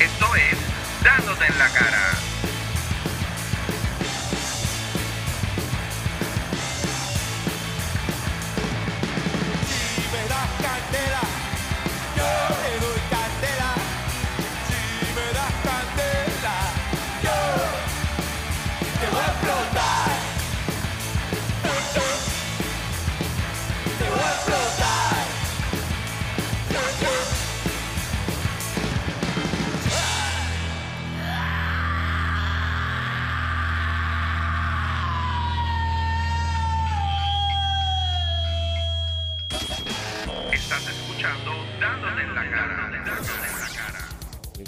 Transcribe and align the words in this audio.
Esto 0.00 0.34
es 0.34 0.58
Dándote 1.04 1.46
en 1.46 1.58
la 1.58 1.68
cara. 1.68 2.33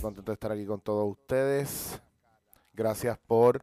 Contento 0.01 0.31
de 0.31 0.35
estar 0.35 0.53
aquí 0.53 0.67
con 0.67 0.81
todos 0.81 1.11
ustedes. 1.11 2.01
Gracias 2.75 3.19
por 3.19 3.63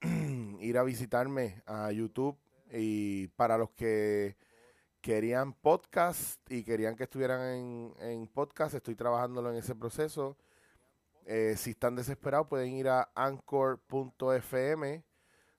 ir 0.60 0.78
a 0.78 0.82
visitarme 0.82 1.62
a 1.66 1.92
YouTube. 1.92 2.36
Y 2.72 3.28
para 3.28 3.58
los 3.58 3.70
que 3.70 4.36
querían 5.00 5.52
podcast 5.52 6.40
y 6.50 6.64
querían 6.64 6.96
que 6.96 7.04
estuvieran 7.04 7.40
en, 7.40 7.94
en 8.00 8.26
podcast, 8.28 8.74
estoy 8.74 8.94
trabajándolo 8.94 9.50
en 9.50 9.56
ese 9.56 9.74
proceso. 9.74 10.36
Eh, 11.26 11.54
si 11.56 11.70
están 11.70 11.96
desesperados, 11.96 12.48
pueden 12.48 12.72
ir 12.72 12.88
a 12.88 13.10
anchor.fm 13.14 15.04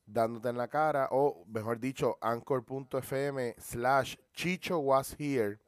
dándote 0.06 0.50
en 0.50 0.58
la 0.58 0.68
cara, 0.68 1.08
o 1.12 1.46
mejor 1.48 1.80
dicho, 1.80 2.18
anchor.fm 2.22 3.56
slash 3.60 4.16
chicho 4.34 4.80
was 4.80 5.16
here 5.20 5.60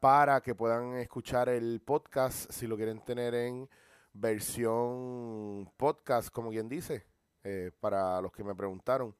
para 0.00 0.40
que 0.40 0.54
puedan 0.54 0.94
escuchar 0.94 1.50
el 1.50 1.80
podcast 1.80 2.50
si 2.50 2.66
lo 2.66 2.76
quieren 2.76 3.04
tener 3.04 3.34
en 3.34 3.68
versión 4.14 5.70
podcast, 5.76 6.30
como 6.30 6.50
quien 6.50 6.68
dice, 6.68 7.04
eh, 7.44 7.70
para 7.78 8.20
los 8.22 8.32
que 8.32 8.42
me 8.42 8.54
preguntaron. 8.54 9.14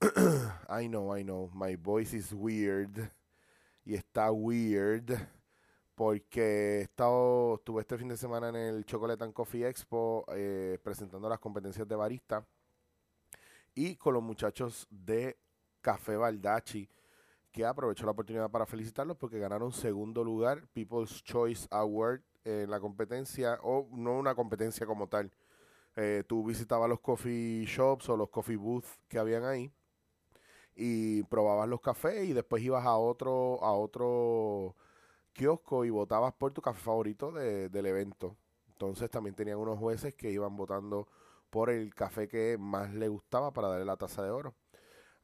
I 0.70 0.88
know, 0.88 1.14
I 1.16 1.22
know, 1.22 1.50
my 1.52 1.76
voice 1.76 2.16
is 2.16 2.32
weird. 2.32 3.12
Y 3.84 3.94
está 3.94 4.32
weird 4.32 5.12
porque 5.94 6.78
he 6.78 6.80
estado, 6.82 7.56
estuve 7.56 7.80
este 7.80 7.98
fin 7.98 8.08
de 8.08 8.16
semana 8.16 8.48
en 8.48 8.56
el 8.56 8.84
Chocolate 8.84 9.24
and 9.24 9.32
Coffee 9.32 9.66
Expo 9.66 10.24
eh, 10.28 10.78
presentando 10.82 11.28
las 11.28 11.40
competencias 11.40 11.88
de 11.88 11.96
barista 11.96 12.46
y 13.74 13.96
con 13.96 14.14
los 14.14 14.22
muchachos 14.22 14.86
de 14.90 15.36
Café 15.80 16.16
Baldachi 16.16 16.88
que 17.52 17.64
aprovecho 17.64 18.04
la 18.04 18.12
oportunidad 18.12 18.50
para 18.50 18.66
felicitarlos 18.66 19.16
porque 19.16 19.38
ganaron 19.38 19.72
segundo 19.72 20.22
lugar 20.24 20.66
People's 20.74 21.22
Choice 21.24 21.66
Award 21.70 22.22
en 22.44 22.70
la 22.70 22.80
competencia, 22.80 23.58
o 23.62 23.88
no 23.92 24.18
una 24.18 24.34
competencia 24.34 24.86
como 24.86 25.08
tal. 25.08 25.30
Eh, 25.96 26.24
tú 26.26 26.44
visitabas 26.44 26.88
los 26.88 27.00
coffee 27.00 27.64
shops 27.66 28.08
o 28.08 28.16
los 28.16 28.28
coffee 28.30 28.56
booths 28.56 29.00
que 29.08 29.18
habían 29.18 29.44
ahí 29.44 29.72
y 30.76 31.24
probabas 31.24 31.68
los 31.68 31.80
cafés 31.80 32.28
y 32.28 32.32
después 32.32 32.62
ibas 32.62 32.86
a 32.86 32.96
otro, 32.96 33.62
a 33.64 33.72
otro 33.72 34.76
kiosco 35.32 35.84
y 35.84 35.90
votabas 35.90 36.32
por 36.34 36.52
tu 36.52 36.62
café 36.62 36.80
favorito 36.80 37.32
de- 37.32 37.68
del 37.68 37.86
evento. 37.86 38.36
Entonces 38.68 39.10
también 39.10 39.34
tenían 39.34 39.58
unos 39.58 39.78
jueces 39.78 40.14
que 40.14 40.30
iban 40.30 40.56
votando 40.56 41.08
por 41.50 41.70
el 41.70 41.94
café 41.94 42.28
que 42.28 42.56
más 42.58 42.94
le 42.94 43.08
gustaba 43.08 43.52
para 43.52 43.68
darle 43.68 43.84
la 43.86 43.96
taza 43.96 44.22
de 44.22 44.30
oro. 44.30 44.54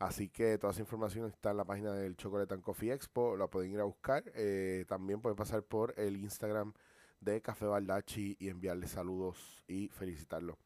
Así 0.04 0.28
que 0.28 0.58
toda 0.58 0.70
esa 0.70 0.82
información 0.82 1.26
está 1.30 1.52
en 1.52 1.56
la 1.56 1.64
página 1.64 1.94
del 1.94 2.14
Chocolate 2.14 2.52
and 2.52 2.62
Coffee 2.62 2.92
Expo, 2.92 3.38
la 3.38 3.46
pueden 3.46 3.72
ir 3.72 3.80
a 3.80 3.84
buscar. 3.84 4.22
Eh, 4.34 4.84
también 4.86 5.22
pueden 5.22 5.34
pasar 5.34 5.62
por 5.62 5.98
el 5.98 6.18
Instagram 6.18 6.74
de 7.20 7.40
Café 7.40 7.64
Baldachi 7.64 8.36
y 8.38 8.50
enviarle 8.50 8.86
saludos 8.86 9.64
y 9.66 9.88
felicitarlo. 9.88 10.58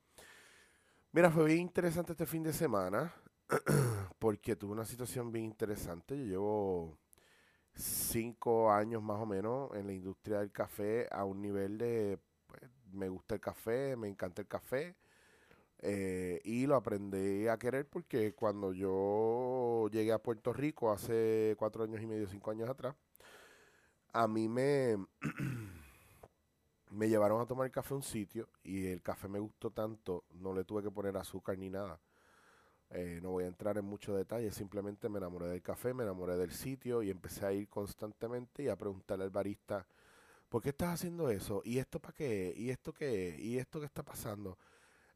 Mira, 1.12 1.30
fue 1.30 1.44
bien 1.44 1.60
interesante 1.60 2.12
este 2.12 2.26
fin 2.26 2.42
de 2.42 2.52
semana 2.52 3.14
porque 4.18 4.56
tuve 4.56 4.72
una 4.72 4.84
situación 4.84 5.30
bien 5.30 5.44
interesante. 5.44 6.18
Yo 6.18 6.24
llevo 6.24 6.98
cinco 7.76 8.72
años 8.72 9.04
más 9.04 9.20
o 9.20 9.26
menos 9.26 9.72
en 9.76 9.86
la 9.86 9.92
industria 9.92 10.40
del 10.40 10.50
café 10.50 11.06
a 11.12 11.24
un 11.24 11.40
nivel 11.40 11.78
de, 11.78 12.18
pues, 12.44 12.62
me 12.90 13.08
gusta 13.08 13.36
el 13.36 13.40
café, 13.40 13.94
me 13.94 14.08
encanta 14.08 14.42
el 14.42 14.48
café. 14.48 14.96
Eh, 15.80 16.40
y 16.44 16.66
lo 16.66 16.74
aprendí 16.74 17.46
a 17.46 17.56
querer 17.56 17.86
porque 17.88 18.34
cuando 18.34 18.72
yo 18.72 19.88
llegué 19.90 20.12
a 20.12 20.18
Puerto 20.18 20.52
Rico 20.52 20.90
hace 20.90 21.54
cuatro 21.58 21.84
años 21.84 22.02
y 22.02 22.06
medio, 22.06 22.26
cinco 22.28 22.50
años 22.50 22.68
atrás, 22.68 22.96
a 24.12 24.26
mí 24.26 24.48
me, 24.48 24.96
me 26.90 27.08
llevaron 27.08 27.40
a 27.40 27.46
tomar 27.46 27.70
café 27.70 27.94
a 27.94 27.96
un 27.96 28.02
sitio 28.02 28.48
y 28.64 28.86
el 28.86 29.02
café 29.02 29.28
me 29.28 29.38
gustó 29.38 29.70
tanto, 29.70 30.24
no 30.30 30.52
le 30.52 30.64
tuve 30.64 30.82
que 30.82 30.90
poner 30.90 31.16
azúcar 31.16 31.56
ni 31.58 31.70
nada. 31.70 32.00
Eh, 32.90 33.20
no 33.22 33.30
voy 33.32 33.44
a 33.44 33.48
entrar 33.48 33.76
en 33.76 33.84
muchos 33.84 34.16
detalles, 34.16 34.54
simplemente 34.54 35.08
me 35.10 35.18
enamoré 35.18 35.46
del 35.48 35.62
café, 35.62 35.92
me 35.92 36.04
enamoré 36.04 36.36
del 36.36 36.52
sitio 36.52 37.02
y 37.02 37.10
empecé 37.10 37.44
a 37.44 37.52
ir 37.52 37.68
constantemente 37.68 38.62
y 38.62 38.68
a 38.68 38.76
preguntarle 38.76 39.24
al 39.24 39.30
barista, 39.30 39.86
¿por 40.48 40.62
qué 40.62 40.70
estás 40.70 40.94
haciendo 40.94 41.30
eso? 41.30 41.60
¿Y 41.64 41.78
esto 41.78 42.00
para 42.00 42.14
qué? 42.14 42.54
¿Y 42.56 42.70
esto 42.70 42.94
qué? 42.94 43.36
¿Y 43.38 43.58
esto 43.58 43.78
qué 43.78 43.86
está 43.86 44.02
pasando? 44.02 44.56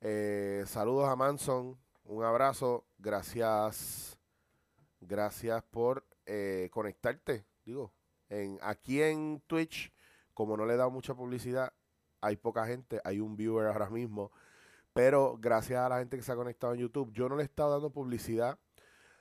Eh, 0.05 0.65
saludos 0.67 1.09
a 1.09 1.15
Manson, 1.15 1.79
un 2.07 2.25
abrazo, 2.25 2.85
gracias, 2.99 4.19
gracias 5.01 5.63
por 5.71 6.05
eh, 6.27 6.69
conectarte, 6.73 7.47
digo, 7.65 7.93
en, 8.29 8.59
aquí 8.63 9.01
en 9.01 9.41
Twitch, 9.47 9.93
como 10.35 10.57
no 10.57 10.67
le 10.67 10.75
he 10.75 10.77
dado 10.77 10.91
mucha 10.91 11.15
publicidad, 11.15 11.73
hay 12.21 12.35
poca 12.37 12.67
gente, 12.67 13.01
hay 13.05 13.21
un 13.21 13.37
viewer 13.37 13.69
ahora 13.69 13.91
mismo, 13.91 14.33
pero 14.93 15.37
gracias 15.39 15.79
a 15.79 15.89
la 15.89 16.01
gente 16.01 16.17
que 16.17 16.25
se 16.25 16.33
ha 16.33 16.37
conectado 16.37 16.75
en 16.75 16.81
YouTube, 16.81 17.13
yo 17.13 17.29
no 17.29 17.37
le 17.37 17.43
he 17.43 17.47
estado 17.47 17.71
dando 17.71 17.91
publicidad 17.91 18.59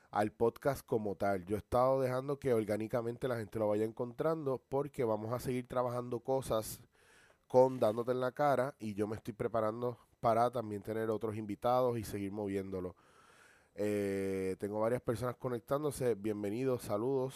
al 0.09 0.31
podcast 0.31 0.83
como 0.83 1.15
tal, 1.15 1.45
yo 1.45 1.57
he 1.57 1.59
estado 1.59 2.01
dejando 2.01 2.39
que 2.39 2.55
orgánicamente 2.55 3.27
la 3.27 3.37
gente 3.37 3.59
lo 3.59 3.67
vaya 3.67 3.85
encontrando 3.85 4.57
porque 4.67 5.03
vamos 5.03 5.31
a 5.31 5.39
seguir 5.39 5.67
trabajando 5.67 6.21
cosas 6.21 6.81
con 7.45 7.79
dándote 7.79 8.13
en 8.13 8.19
la 8.19 8.31
cara 8.31 8.73
y 8.79 8.95
yo 8.95 9.05
me 9.05 9.15
estoy 9.15 9.35
preparando 9.35 9.99
para 10.21 10.51
también 10.51 10.83
tener 10.83 11.09
otros 11.09 11.35
invitados 11.35 11.97
y 11.97 12.03
seguir 12.03 12.31
moviéndolo. 12.31 12.95
Eh, 13.75 14.55
tengo 14.59 14.79
varias 14.79 15.01
personas 15.01 15.35
conectándose. 15.35 16.15
Bienvenidos, 16.15 16.83
saludos. 16.83 17.33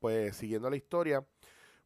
Pues 0.00 0.34
siguiendo 0.34 0.68
la 0.68 0.76
historia, 0.76 1.24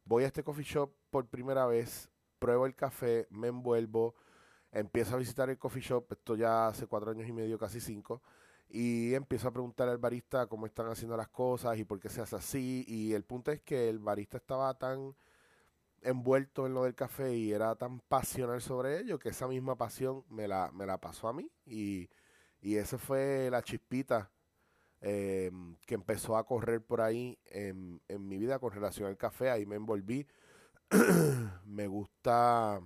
voy 0.05 0.23
a 0.23 0.27
este 0.27 0.43
coffee 0.43 0.63
shop 0.63 0.91
por 1.11 1.27
primera 1.27 1.67
vez, 1.67 2.09
pruebo 2.39 2.65
el 2.65 2.73
café, 2.73 3.27
me 3.29 3.49
envuelvo, 3.49 4.15
empiezo 4.71 5.15
a 5.15 5.19
visitar 5.19 5.49
el 5.51 5.59
coffee 5.59 5.83
shop, 5.83 6.05
esto 6.13 6.35
ya 6.35 6.67
hace 6.67 6.87
cuatro 6.87 7.11
años 7.11 7.27
y 7.27 7.31
medio, 7.31 7.59
casi 7.59 7.79
cinco, 7.79 8.23
y 8.69 9.13
empiezo 9.13 9.47
a 9.49 9.51
preguntar 9.51 9.87
al 9.89 9.99
barista 9.99 10.47
cómo 10.47 10.65
están 10.65 10.87
haciendo 10.87 11.15
las 11.15 11.27
cosas 11.27 11.77
y 11.77 11.83
por 11.83 11.99
qué 11.99 12.09
se 12.09 12.21
hace 12.21 12.37
así. 12.37 12.85
Y 12.87 13.13
el 13.13 13.23
punto 13.23 13.51
es 13.51 13.61
que 13.61 13.87
el 13.87 13.99
barista 13.99 14.37
estaba 14.37 14.73
tan 14.73 15.13
envuelto 16.01 16.65
en 16.65 16.73
lo 16.73 16.83
del 16.83 16.95
café 16.95 17.35
y 17.35 17.51
era 17.51 17.75
tan 17.75 17.99
pasional 18.01 18.61
sobre 18.61 18.99
ello 18.99 19.19
que 19.19 19.29
esa 19.29 19.47
misma 19.47 19.75
pasión 19.75 20.23
me 20.29 20.47
la, 20.47 20.71
me 20.71 20.85
la 20.85 20.99
pasó 20.99 21.27
a 21.27 21.33
mí 21.33 21.51
y, 21.65 22.09
y 22.61 22.75
esa 22.77 22.97
fue 22.97 23.49
la 23.51 23.61
chispita 23.61 24.31
eh, 25.01 25.51
que 25.85 25.95
empezó 25.95 26.37
a 26.37 26.45
correr 26.45 26.81
por 26.83 27.01
ahí 27.01 27.37
en, 27.45 28.01
en 28.07 28.27
mi 28.27 28.37
vida 28.37 28.59
con 28.59 28.71
relación 28.71 29.07
al 29.07 29.17
café, 29.17 29.49
ahí 29.49 29.65
me 29.65 29.75
envolví. 29.75 30.27
me 31.65 31.87
gusta, 31.87 32.81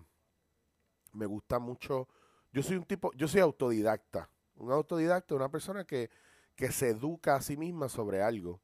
me 1.13 1.25
gusta 1.25 1.59
mucho, 1.59 2.07
yo 2.51 2.63
soy 2.63 2.77
un 2.77 2.83
tipo, 2.83 3.11
yo 3.13 3.27
soy 3.27 3.41
autodidacta, 3.41 4.29
un 4.55 4.71
autodidacta, 4.71 5.35
una 5.35 5.49
persona 5.49 5.85
que, 5.85 6.09
que 6.55 6.71
se 6.71 6.89
educa 6.89 7.35
a 7.35 7.41
sí 7.41 7.57
misma 7.57 7.87
sobre 7.89 8.21
algo. 8.21 8.59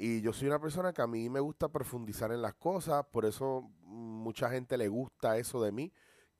Y 0.00 0.20
yo 0.20 0.32
soy 0.32 0.46
una 0.46 0.60
persona 0.60 0.92
que 0.92 1.02
a 1.02 1.08
mí 1.08 1.28
me 1.28 1.40
gusta 1.40 1.68
profundizar 1.68 2.30
en 2.30 2.40
las 2.40 2.54
cosas, 2.54 3.04
por 3.10 3.24
eso 3.24 3.68
mucha 3.82 4.48
gente 4.48 4.78
le 4.78 4.86
gusta 4.86 5.38
eso 5.38 5.60
de 5.60 5.72
mí, 5.72 5.92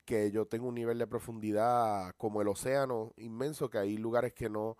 que 0.04 0.30
yo 0.30 0.46
tengo 0.46 0.68
un 0.68 0.76
nivel 0.76 0.96
de 0.96 1.08
profundidad 1.08 2.14
como 2.18 2.40
el 2.40 2.46
océano 2.46 3.12
inmenso, 3.16 3.68
que 3.68 3.78
hay 3.78 3.96
lugares 3.96 4.32
que 4.32 4.48
no 4.48 4.76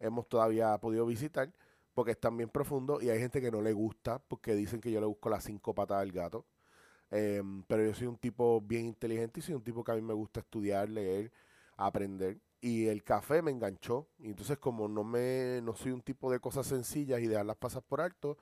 hemos 0.00 0.28
todavía 0.28 0.76
podido 0.78 1.06
visitar, 1.06 1.52
porque 1.94 2.12
están 2.12 2.36
bien 2.36 2.50
profundos, 2.50 3.00
y 3.00 3.10
hay 3.10 3.20
gente 3.20 3.40
que 3.40 3.52
no 3.52 3.62
le 3.62 3.72
gusta, 3.72 4.18
porque 4.18 4.56
dicen 4.56 4.80
que 4.80 4.90
yo 4.90 4.98
le 5.00 5.06
busco 5.06 5.30
las 5.30 5.44
cinco 5.44 5.72
patas 5.72 5.98
al 6.02 6.10
gato. 6.10 6.46
Em, 7.10 7.62
pero 7.64 7.84
yo 7.84 7.94
soy 7.94 8.08
un 8.08 8.16
tipo 8.18 8.60
bien 8.60 8.86
inteligente 8.86 9.38
y 9.40 9.42
soy 9.44 9.54
un 9.54 9.62
tipo 9.62 9.84
que 9.84 9.92
a 9.92 9.94
mí 9.94 10.02
me 10.02 10.14
gusta 10.14 10.40
estudiar, 10.40 10.88
leer, 10.88 11.32
aprender. 11.76 12.40
Y 12.60 12.86
el 12.86 13.04
café 13.04 13.42
me 13.42 13.50
enganchó. 13.50 14.08
Y 14.18 14.28
entonces 14.28 14.58
como 14.58 14.88
no 14.88 15.04
me 15.04 15.60
no 15.62 15.74
soy 15.74 15.92
un 15.92 16.02
tipo 16.02 16.30
de 16.30 16.40
cosas 16.40 16.66
sencillas 16.66 17.20
y 17.20 17.26
dejarlas 17.26 17.56
pasar 17.56 17.82
por 17.82 18.00
alto, 18.00 18.38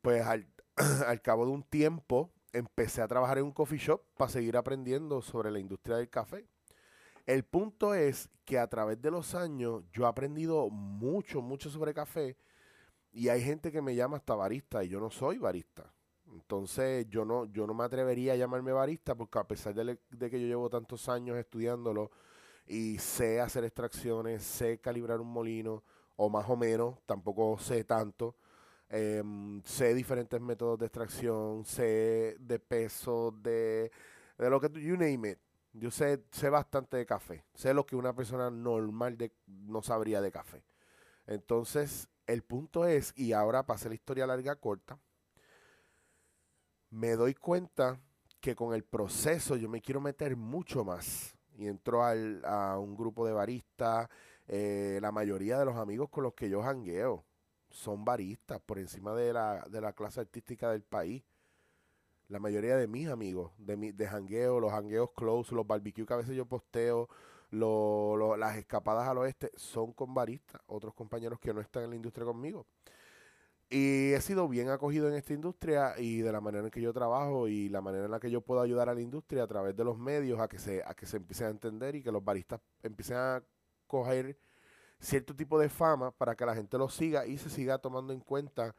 pues 0.00 0.24
al, 0.24 0.46
al 1.06 1.20
cabo 1.22 1.46
de 1.46 1.52
un 1.52 1.62
tiempo 1.62 2.30
empecé 2.52 3.02
a 3.02 3.08
trabajar 3.08 3.38
en 3.38 3.44
un 3.44 3.52
coffee 3.52 3.78
shop 3.78 4.02
para 4.16 4.30
seguir 4.30 4.56
aprendiendo 4.56 5.22
sobre 5.22 5.50
la 5.50 5.58
industria 5.58 5.96
del 5.96 6.10
café. 6.10 6.46
El 7.26 7.44
punto 7.44 7.94
es 7.94 8.28
que 8.44 8.58
a 8.58 8.66
través 8.66 9.00
de 9.00 9.10
los 9.10 9.34
años 9.34 9.84
yo 9.92 10.04
he 10.04 10.08
aprendido 10.08 10.68
mucho, 10.70 11.40
mucho 11.40 11.70
sobre 11.70 11.94
café 11.94 12.36
y 13.12 13.28
hay 13.28 13.42
gente 13.42 13.70
que 13.70 13.82
me 13.82 13.94
llama 13.94 14.16
hasta 14.16 14.34
barista 14.34 14.82
y 14.82 14.88
yo 14.88 15.00
no 15.00 15.10
soy 15.10 15.38
barista. 15.38 15.92
Entonces 16.26 17.06
yo 17.08 17.24
no, 17.24 17.44
yo 17.46 17.66
no 17.66 17.74
me 17.74 17.84
atrevería 17.84 18.32
a 18.32 18.36
llamarme 18.36 18.72
barista 18.72 19.14
porque 19.14 19.38
a 19.38 19.44
pesar 19.46 19.74
de, 19.74 19.98
de 20.10 20.30
que 20.30 20.40
yo 20.40 20.46
llevo 20.46 20.70
tantos 20.70 21.08
años 21.08 21.36
estudiándolo 21.36 22.10
y 22.66 22.98
sé 22.98 23.40
hacer 23.40 23.64
extracciones, 23.64 24.42
sé 24.42 24.78
calibrar 24.78 25.20
un 25.20 25.32
molino, 25.32 25.82
o 26.16 26.28
más 26.28 26.48
o 26.48 26.56
menos, 26.56 26.98
tampoco 27.06 27.58
sé 27.58 27.84
tanto, 27.84 28.36
Em, 28.94 29.62
sé 29.64 29.94
diferentes 29.94 30.38
métodos 30.38 30.78
de 30.78 30.84
extracción, 30.84 31.64
sé 31.64 32.36
de 32.38 32.58
peso, 32.58 33.34
de, 33.42 33.90
de 34.36 34.50
lo 34.50 34.60
que 34.60 34.68
tú, 34.68 34.78
you 34.80 34.98
name 34.98 35.30
it. 35.30 35.38
Yo 35.72 35.90
sé, 35.90 36.22
sé 36.30 36.50
bastante 36.50 36.98
de 36.98 37.06
café. 37.06 37.42
Sé 37.54 37.72
lo 37.72 37.86
que 37.86 37.96
una 37.96 38.14
persona 38.14 38.50
normal 38.50 39.16
de, 39.16 39.32
no 39.46 39.80
sabría 39.80 40.20
de 40.20 40.30
café. 40.30 40.62
Entonces, 41.26 42.10
el 42.26 42.42
punto 42.42 42.84
es, 42.84 43.14
y 43.16 43.32
ahora 43.32 43.64
pasé 43.64 43.88
la 43.88 43.94
historia 43.94 44.26
larga 44.26 44.56
corta, 44.56 44.98
me 46.90 47.12
doy 47.12 47.32
cuenta 47.32 47.98
que 48.42 48.54
con 48.54 48.74
el 48.74 48.84
proceso 48.84 49.56
yo 49.56 49.70
me 49.70 49.80
quiero 49.80 50.02
meter 50.02 50.36
mucho 50.36 50.84
más. 50.84 51.34
Y 51.56 51.66
entro 51.66 52.04
al, 52.04 52.44
a 52.44 52.78
un 52.78 52.96
grupo 52.96 53.26
de 53.26 53.32
baristas, 53.32 54.08
eh, 54.48 54.98
la 55.00 55.12
mayoría 55.12 55.58
de 55.58 55.64
los 55.64 55.76
amigos 55.76 56.08
con 56.10 56.24
los 56.24 56.34
que 56.34 56.48
yo 56.48 56.62
jangueo 56.62 57.24
son 57.70 58.04
baristas 58.04 58.60
por 58.60 58.78
encima 58.78 59.14
de 59.14 59.32
la, 59.32 59.64
de 59.70 59.80
la 59.80 59.92
clase 59.92 60.20
artística 60.20 60.70
del 60.70 60.82
país. 60.82 61.22
La 62.28 62.38
mayoría 62.38 62.76
de 62.76 62.86
mis 62.86 63.08
amigos, 63.08 63.52
de, 63.58 63.76
mi, 63.76 63.92
de 63.92 64.06
jangueo, 64.06 64.60
los 64.60 64.72
jangueos 64.72 65.10
close, 65.12 65.54
los 65.54 65.66
barbecues 65.66 66.06
que 66.06 66.14
a 66.14 66.18
veces 66.18 66.34
yo 66.34 66.46
posteo, 66.46 67.08
las 67.50 68.56
escapadas 68.56 69.06
al 69.06 69.18
oeste, 69.18 69.50
son 69.56 69.92
con 69.92 70.14
baristas, 70.14 70.60
otros 70.66 70.94
compañeros 70.94 71.38
que 71.38 71.52
no 71.52 71.60
están 71.60 71.84
en 71.84 71.90
la 71.90 71.96
industria 71.96 72.24
conmigo. 72.24 72.66
Y 73.74 74.12
he 74.12 74.20
sido 74.20 74.48
bien 74.48 74.68
acogido 74.68 75.08
en 75.08 75.14
esta 75.14 75.32
industria 75.32 75.94
y 75.98 76.18
de 76.18 76.30
la 76.30 76.42
manera 76.42 76.64
en 76.64 76.70
que 76.70 76.82
yo 76.82 76.92
trabajo 76.92 77.48
y 77.48 77.70
la 77.70 77.80
manera 77.80 78.04
en 78.04 78.10
la 78.10 78.20
que 78.20 78.30
yo 78.30 78.42
puedo 78.42 78.60
ayudar 78.60 78.90
a 78.90 78.94
la 78.94 79.00
industria 79.00 79.44
a 79.44 79.46
través 79.46 79.74
de 79.74 79.82
los 79.82 79.96
medios 79.96 80.40
a 80.40 80.46
que 80.46 80.58
se, 80.58 80.82
a 80.84 80.92
que 80.92 81.06
se 81.06 81.16
empiecen 81.16 81.46
a 81.46 81.50
entender 81.50 81.94
y 81.94 82.02
que 82.02 82.12
los 82.12 82.22
baristas 82.22 82.60
empiecen 82.82 83.16
a 83.16 83.42
coger 83.86 84.36
cierto 85.00 85.34
tipo 85.34 85.58
de 85.58 85.70
fama 85.70 86.10
para 86.10 86.34
que 86.34 86.44
la 86.44 86.54
gente 86.54 86.76
lo 86.76 86.90
siga 86.90 87.24
y 87.24 87.38
se 87.38 87.48
siga 87.48 87.78
tomando 87.78 88.12
en 88.12 88.20
cuenta 88.20 88.76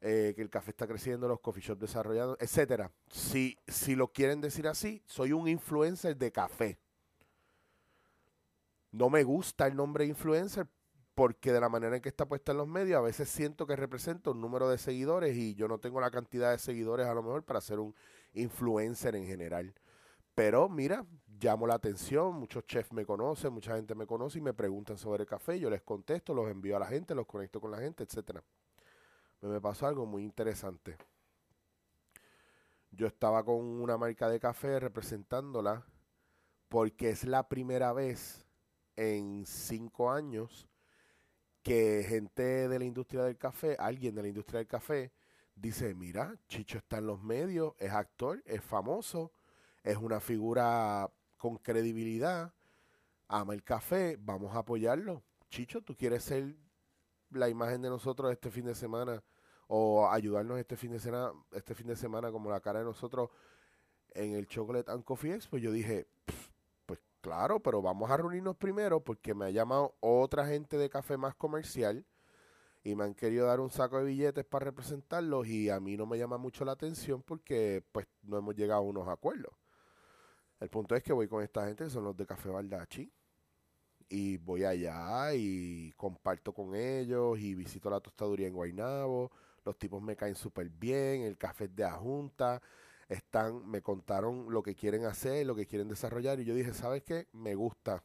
eh, 0.00 0.32
que 0.34 0.42
el 0.42 0.50
café 0.50 0.72
está 0.72 0.88
creciendo, 0.88 1.28
los 1.28 1.38
coffee 1.38 1.62
shops 1.62 1.82
desarrollando, 1.82 2.36
etcétera. 2.40 2.90
Si, 3.08 3.56
si 3.68 3.94
lo 3.94 4.08
quieren 4.08 4.40
decir 4.40 4.66
así, 4.66 5.00
soy 5.06 5.30
un 5.30 5.46
influencer 5.46 6.16
de 6.16 6.32
café. 6.32 6.80
No 8.90 9.10
me 9.10 9.22
gusta 9.22 9.68
el 9.68 9.76
nombre 9.76 10.04
influencer 10.06 10.66
porque 11.14 11.52
de 11.52 11.60
la 11.60 11.68
manera 11.68 11.96
en 11.96 12.02
que 12.02 12.08
está 12.08 12.26
puesta 12.26 12.52
en 12.52 12.58
los 12.58 12.66
medios, 12.66 12.98
a 12.98 13.02
veces 13.02 13.28
siento 13.28 13.66
que 13.66 13.76
representa 13.76 14.30
un 14.30 14.40
número 14.40 14.68
de 14.68 14.78
seguidores 14.78 15.36
y 15.36 15.54
yo 15.54 15.68
no 15.68 15.78
tengo 15.78 16.00
la 16.00 16.10
cantidad 16.10 16.50
de 16.50 16.58
seguidores 16.58 17.06
a 17.06 17.14
lo 17.14 17.22
mejor 17.22 17.44
para 17.44 17.60
ser 17.60 17.78
un 17.78 17.94
influencer 18.32 19.14
en 19.14 19.26
general. 19.26 19.72
Pero 20.34 20.68
mira, 20.68 21.06
llamo 21.40 21.66
la 21.66 21.74
atención, 21.74 22.34
muchos 22.34 22.66
chefs 22.66 22.92
me 22.92 23.06
conocen, 23.06 23.52
mucha 23.52 23.76
gente 23.76 23.94
me 23.94 24.06
conoce 24.06 24.38
y 24.38 24.40
me 24.40 24.52
preguntan 24.52 24.98
sobre 24.98 25.22
el 25.22 25.28
café, 25.28 25.58
yo 25.60 25.70
les 25.70 25.82
contesto, 25.82 26.34
los 26.34 26.50
envío 26.50 26.76
a 26.76 26.80
la 26.80 26.86
gente, 26.86 27.14
los 27.14 27.26
conecto 27.26 27.60
con 27.60 27.70
la 27.70 27.78
gente, 27.78 28.02
etcétera. 28.02 28.42
Me 29.40 29.60
pasó 29.60 29.86
algo 29.86 30.06
muy 30.06 30.24
interesante. 30.24 30.96
Yo 32.90 33.06
estaba 33.06 33.44
con 33.44 33.56
una 33.56 33.96
marca 33.96 34.28
de 34.28 34.40
café 34.40 34.80
representándola 34.80 35.84
porque 36.68 37.10
es 37.10 37.24
la 37.24 37.48
primera 37.48 37.92
vez 37.92 38.46
en 38.96 39.44
cinco 39.46 40.10
años 40.10 40.68
que 41.64 42.04
gente 42.06 42.68
de 42.68 42.78
la 42.78 42.84
industria 42.84 43.24
del 43.24 43.38
café, 43.38 43.74
alguien 43.80 44.14
de 44.14 44.22
la 44.22 44.28
industria 44.28 44.58
del 44.58 44.68
café, 44.68 45.10
dice, 45.56 45.94
mira, 45.94 46.36
Chicho 46.46 46.78
está 46.78 46.98
en 46.98 47.06
los 47.06 47.22
medios, 47.22 47.72
es 47.78 47.90
actor, 47.90 48.42
es 48.44 48.62
famoso, 48.62 49.32
es 49.82 49.96
una 49.96 50.20
figura 50.20 51.10
con 51.38 51.56
credibilidad, 51.56 52.52
ama 53.28 53.54
el 53.54 53.64
café, 53.64 54.18
vamos 54.20 54.54
a 54.54 54.58
apoyarlo. 54.58 55.22
Chicho, 55.48 55.80
¿tú 55.80 55.96
quieres 55.96 56.24
ser 56.24 56.54
la 57.30 57.48
imagen 57.48 57.80
de 57.80 57.88
nosotros 57.88 58.30
este 58.30 58.50
fin 58.50 58.66
de 58.66 58.74
semana 58.74 59.24
o 59.66 60.06
ayudarnos 60.06 60.58
este 60.58 60.76
fin 60.76 60.92
de 60.92 61.00
semana, 61.00 61.32
este 61.52 61.74
fin 61.74 61.86
de 61.86 61.96
semana 61.96 62.30
como 62.30 62.50
la 62.50 62.60
cara 62.60 62.80
de 62.80 62.84
nosotros 62.84 63.30
en 64.10 64.34
el 64.34 64.46
Chocolate 64.46 64.90
and 64.90 65.02
Coffee 65.02 65.32
Expo? 65.32 65.56
Yo 65.56 65.72
dije, 65.72 66.06
claro, 67.24 67.58
pero 67.58 67.80
vamos 67.80 68.10
a 68.10 68.18
reunirnos 68.18 68.54
primero 68.54 69.00
porque 69.00 69.32
me 69.32 69.46
ha 69.46 69.50
llamado 69.50 69.96
otra 70.00 70.46
gente 70.46 70.76
de 70.76 70.90
café 70.90 71.16
más 71.16 71.34
comercial 71.34 72.04
y 72.82 72.94
me 72.94 73.04
han 73.04 73.14
querido 73.14 73.46
dar 73.46 73.60
un 73.60 73.70
saco 73.70 73.96
de 73.98 74.04
billetes 74.04 74.44
para 74.44 74.66
representarlos 74.66 75.46
y 75.46 75.70
a 75.70 75.80
mí 75.80 75.96
no 75.96 76.04
me 76.04 76.18
llama 76.18 76.36
mucho 76.36 76.66
la 76.66 76.72
atención 76.72 77.22
porque 77.22 77.82
pues 77.92 78.06
no 78.24 78.36
hemos 78.36 78.54
llegado 78.54 78.80
a 78.80 78.84
unos 78.84 79.08
acuerdos. 79.08 79.54
El 80.60 80.68
punto 80.68 80.94
es 80.94 81.02
que 81.02 81.14
voy 81.14 81.26
con 81.26 81.42
esta 81.42 81.66
gente, 81.66 81.84
que 81.84 81.90
son 81.90 82.04
los 82.04 82.14
de 82.14 82.26
Café 82.26 82.50
Baldachi. 82.50 83.10
Y 84.10 84.36
voy 84.36 84.64
allá 84.64 85.34
y 85.34 85.92
comparto 85.96 86.52
con 86.52 86.74
ellos 86.74 87.38
y 87.38 87.54
visito 87.54 87.88
la 87.88 88.00
tostaduría 88.00 88.48
en 88.48 88.54
Guaynabo. 88.54 89.32
Los 89.64 89.78
tipos 89.78 90.02
me 90.02 90.14
caen 90.14 90.34
súper 90.34 90.68
bien, 90.68 91.22
el 91.22 91.38
café 91.38 91.64
es 91.64 91.74
de 91.74 91.84
Ajunta. 91.84 92.60
Están, 93.08 93.68
me 93.68 93.82
contaron 93.82 94.52
lo 94.52 94.62
que 94.62 94.74
quieren 94.74 95.04
hacer, 95.04 95.46
lo 95.46 95.54
que 95.54 95.66
quieren 95.66 95.88
desarrollar. 95.88 96.40
Y 96.40 96.44
yo 96.44 96.54
dije, 96.54 96.74
¿sabes 96.74 97.02
qué? 97.02 97.28
Me 97.32 97.54
gusta. 97.54 98.02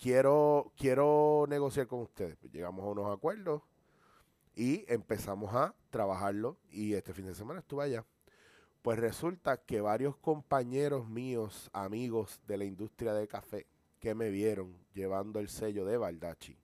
Quiero, 0.00 0.72
quiero 0.76 1.46
negociar 1.48 1.86
con 1.86 2.00
ustedes. 2.00 2.36
Pues 2.36 2.52
llegamos 2.52 2.84
a 2.84 2.88
unos 2.88 3.14
acuerdos 3.14 3.62
y 4.54 4.84
empezamos 4.92 5.54
a 5.54 5.74
trabajarlo. 5.90 6.56
Y 6.70 6.94
este 6.94 7.12
fin 7.12 7.26
de 7.26 7.34
semana 7.34 7.60
estuve 7.60 7.84
allá. 7.84 8.04
Pues 8.82 8.98
resulta 8.98 9.58
que 9.58 9.80
varios 9.80 10.16
compañeros 10.16 11.08
míos, 11.08 11.68
amigos 11.72 12.40
de 12.46 12.56
la 12.56 12.64
industria 12.64 13.12
de 13.12 13.26
café, 13.26 13.66
que 13.98 14.14
me 14.14 14.30
vieron 14.30 14.74
llevando 14.94 15.40
el 15.40 15.48
sello 15.48 15.84
de 15.84 15.96
Baldachi, 15.96 16.56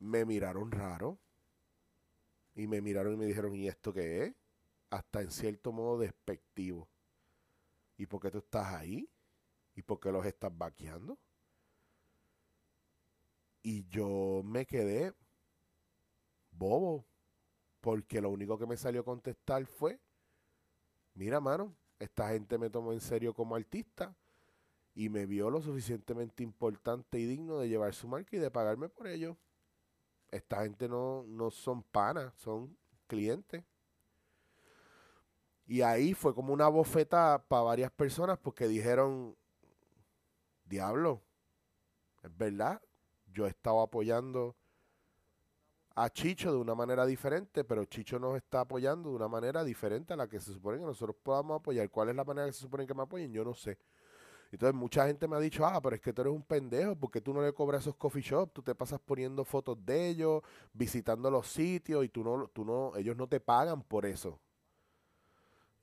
me 0.00 0.24
miraron 0.24 0.70
raro 0.70 1.18
y 2.54 2.66
me 2.66 2.80
miraron 2.80 3.14
y 3.14 3.16
me 3.16 3.26
dijeron, 3.26 3.54
¿y 3.54 3.68
esto 3.68 3.92
qué 3.92 4.24
es? 4.24 4.34
Hasta 4.90 5.20
en 5.20 5.30
cierto 5.30 5.72
modo 5.72 5.98
despectivo. 5.98 6.88
¿Y 7.96 8.06
por 8.06 8.20
qué 8.20 8.30
tú 8.30 8.38
estás 8.38 8.74
ahí? 8.74 9.08
¿Y 9.74 9.82
por 9.82 10.00
qué 10.00 10.10
los 10.10 10.24
estás 10.24 10.56
vaqueando? 10.56 11.18
Y 13.62 13.86
yo 13.88 14.42
me 14.44 14.64
quedé 14.66 15.12
bobo, 16.50 17.04
porque 17.80 18.20
lo 18.20 18.30
único 18.30 18.58
que 18.58 18.66
me 18.66 18.76
salió 18.76 19.02
a 19.02 19.04
contestar 19.04 19.66
fue, 19.66 20.00
mira, 21.14 21.40
mano, 21.40 21.74
esta 21.98 22.30
gente 22.30 22.58
me 22.58 22.70
tomó 22.70 22.92
en 22.92 23.00
serio 23.00 23.34
como 23.34 23.56
artista 23.56 24.16
y 24.94 25.08
me 25.08 25.26
vio 25.26 25.50
lo 25.50 25.60
suficientemente 25.60 26.42
importante 26.42 27.18
y 27.18 27.26
digno 27.26 27.58
de 27.58 27.68
llevar 27.68 27.94
su 27.94 28.08
marca 28.08 28.36
y 28.36 28.38
de 28.40 28.50
pagarme 28.50 28.88
por 28.88 29.06
ello. 29.06 29.36
Esta 30.30 30.62
gente 30.62 30.88
no, 30.88 31.24
no 31.24 31.50
son 31.50 31.82
panas, 31.82 32.34
son 32.34 32.76
clientes. 33.06 33.64
Y 35.68 35.82
ahí 35.82 36.14
fue 36.14 36.34
como 36.34 36.54
una 36.54 36.66
bofeta 36.66 37.44
para 37.46 37.62
varias 37.62 37.90
personas 37.90 38.38
porque 38.38 38.66
dijeron, 38.66 39.36
diablo, 40.64 41.20
es 42.22 42.34
verdad, 42.36 42.80
yo 43.26 43.46
he 43.46 43.50
estado 43.50 43.82
apoyando 43.82 44.56
a 45.94 46.08
Chicho 46.08 46.50
de 46.52 46.56
una 46.56 46.74
manera 46.74 47.04
diferente, 47.04 47.64
pero 47.64 47.84
Chicho 47.84 48.18
nos 48.18 48.36
está 48.36 48.60
apoyando 48.60 49.10
de 49.10 49.16
una 49.16 49.28
manera 49.28 49.62
diferente 49.62 50.14
a 50.14 50.16
la 50.16 50.26
que 50.26 50.40
se 50.40 50.54
supone 50.54 50.78
que 50.78 50.84
nosotros 50.84 51.14
podamos 51.22 51.60
apoyar. 51.60 51.90
¿Cuál 51.90 52.08
es 52.08 52.16
la 52.16 52.24
manera 52.24 52.46
que 52.46 52.54
se 52.54 52.60
supone 52.60 52.86
que 52.86 52.94
me 52.94 53.02
apoyen? 53.02 53.30
Yo 53.30 53.44
no 53.44 53.52
sé. 53.52 53.76
Entonces 54.50 54.74
mucha 54.74 55.06
gente 55.06 55.28
me 55.28 55.36
ha 55.36 55.40
dicho, 55.40 55.66
ah, 55.66 55.82
pero 55.82 55.96
es 55.96 56.00
que 56.00 56.14
tú 56.14 56.22
eres 56.22 56.32
un 56.32 56.42
pendejo, 56.42 56.96
porque 56.96 57.20
tú 57.20 57.34
no 57.34 57.42
le 57.42 57.52
cobras 57.52 57.82
esos 57.82 57.96
coffee 57.96 58.22
shops, 58.22 58.54
tú 58.54 58.62
te 58.62 58.74
pasas 58.74 59.00
poniendo 59.00 59.44
fotos 59.44 59.76
de 59.84 60.08
ellos, 60.08 60.42
visitando 60.72 61.30
los 61.30 61.46
sitios 61.46 62.06
y 62.06 62.08
tú 62.08 62.24
no, 62.24 62.48
tú 62.48 62.64
no, 62.64 62.96
ellos 62.96 63.14
no 63.18 63.26
te 63.26 63.38
pagan 63.38 63.82
por 63.82 64.06
eso. 64.06 64.40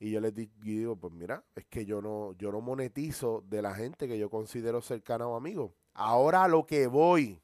Y 0.05 0.11
yo 0.11 0.21
les 0.21 0.35
digo, 0.35 0.95
pues 0.95 1.11
mira, 1.13 1.43
es 1.55 1.65
que 1.65 1.83
yo 1.83 1.99
no, 1.99 2.33
yo 2.33 2.51
no 2.51 2.61
monetizo 2.61 3.43
de 3.47 3.63
la 3.63 3.73
gente 3.73 4.07
que 4.07 4.19
yo 4.19 4.29
considero 4.29 4.79
cercana 4.79 5.27
o 5.27 5.35
amigo. 5.35 5.73
Ahora 5.95 6.43
a 6.43 6.47
lo 6.47 6.67
que 6.67 6.85
voy 6.85 7.41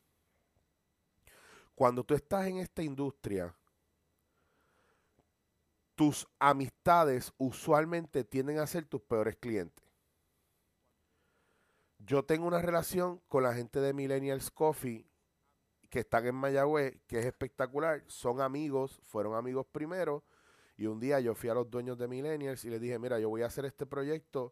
cuando 1.73 2.03
tú 2.03 2.13
estás 2.13 2.45
en 2.45 2.57
esta 2.57 2.83
industria, 2.83 3.51
tus 5.95 6.27
amistades 6.37 7.33
usualmente 7.39 8.23
tienden 8.23 8.59
a 8.59 8.67
ser 8.67 8.85
tus 8.85 9.01
peores 9.01 9.37
clientes. 9.37 9.83
Yo 11.97 12.23
tengo 12.23 12.45
una 12.45 12.61
relación 12.61 13.23
con 13.27 13.41
la 13.41 13.55
gente 13.55 13.79
de 13.79 13.91
Millennials 13.91 14.51
Coffee 14.51 15.07
que 15.89 16.01
están 16.01 16.27
en 16.27 16.35
Mayagüez, 16.35 17.01
que 17.07 17.17
es 17.17 17.25
espectacular. 17.25 18.03
Son 18.05 18.39
amigos, 18.39 18.99
fueron 19.01 19.33
amigos 19.33 19.65
primero 19.71 20.23
Y 20.81 20.87
un 20.87 20.99
día 20.99 21.19
yo 21.19 21.35
fui 21.35 21.47
a 21.47 21.53
los 21.53 21.69
dueños 21.69 21.95
de 21.95 22.07
Millennials 22.07 22.65
y 22.65 22.71
les 22.71 22.81
dije, 22.81 22.97
mira, 22.97 23.19
yo 23.19 23.29
voy 23.29 23.43
a 23.43 23.45
hacer 23.45 23.65
este 23.65 23.85
proyecto 23.85 24.51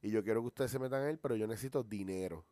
y 0.00 0.08
yo 0.08 0.22
quiero 0.22 0.40
que 0.40 0.46
ustedes 0.46 0.70
se 0.70 0.78
metan 0.78 1.02
en 1.02 1.08
él, 1.08 1.18
pero 1.18 1.34
yo 1.34 1.48
necesito 1.48 1.82
dinero. 1.82 2.44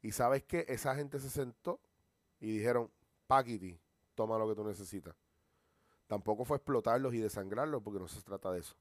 Y 0.00 0.12
sabes 0.12 0.44
qué, 0.44 0.64
esa 0.68 0.94
gente 0.94 1.18
se 1.18 1.28
sentó 1.28 1.80
y 2.38 2.52
dijeron, 2.52 2.92
Paquiti, 3.26 3.76
toma 4.14 4.38
lo 4.38 4.48
que 4.48 4.54
tú 4.54 4.62
necesitas. 4.62 5.16
Tampoco 6.06 6.44
fue 6.44 6.58
explotarlos 6.58 7.12
y 7.12 7.18
desangrarlos 7.18 7.82
porque 7.82 7.98
no 7.98 8.06
se 8.06 8.22
trata 8.22 8.52
de 8.52 8.60
eso. 8.60 8.76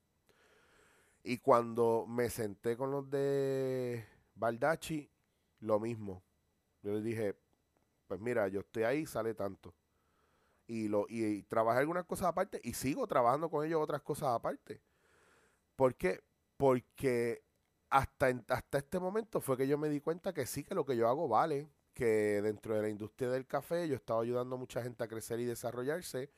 Y 1.23 1.39
cuando 1.39 2.05
me 2.07 2.29
senté 2.29 2.77
con 2.77 2.91
los 2.91 3.09
de 3.09 4.05
Baldachi, 4.35 5.09
lo 5.61 5.79
mismo. 5.79 6.21
Yo 6.83 6.93
les 6.93 7.03
dije, 7.03 7.35
pues 8.05 8.19
mira, 8.21 8.47
yo 8.49 8.59
estoy 8.59 8.83
ahí, 8.83 9.07
sale 9.07 9.33
tanto. 9.33 9.73
Y, 10.71 10.87
lo, 10.87 11.07
y, 11.09 11.41
trabajé 11.43 11.79
algunas 11.79 12.05
cosas 12.05 12.27
aparte 12.27 12.61
y 12.63 12.73
sigo 12.73 13.07
trabajando 13.07 13.49
con 13.49 13.65
ellos 13.65 13.81
otras 13.81 14.03
cosas 14.03 14.29
aparte. 14.29 14.83
¿Por 15.75 15.95
qué? 15.95 16.21
Porque 16.57 17.41
hasta, 17.89 18.27
hasta 18.49 18.77
este 18.77 18.99
momento 18.99 19.41
fue 19.41 19.57
que 19.57 19.67
yo 19.67 19.79
me 19.79 19.89
di 19.89 19.99
cuenta 19.99 20.31
que 20.31 20.45
sí, 20.45 20.63
que 20.63 20.75
lo 20.75 20.85
que 20.85 20.95
yo 20.95 21.07
hago 21.09 21.27
vale, 21.27 21.67
que 21.95 22.39
dentro 22.43 22.75
de 22.75 22.83
la 22.83 22.89
industria 22.89 23.31
del 23.31 23.47
café 23.47 23.87
yo 23.87 23.95
estaba 23.95 24.21
ayudando 24.21 24.57
a 24.57 24.59
mucha 24.59 24.83
gente 24.83 25.03
a 25.03 25.07
crecer 25.07 25.39
y 25.39 25.45
desarrollarse. 25.45 26.29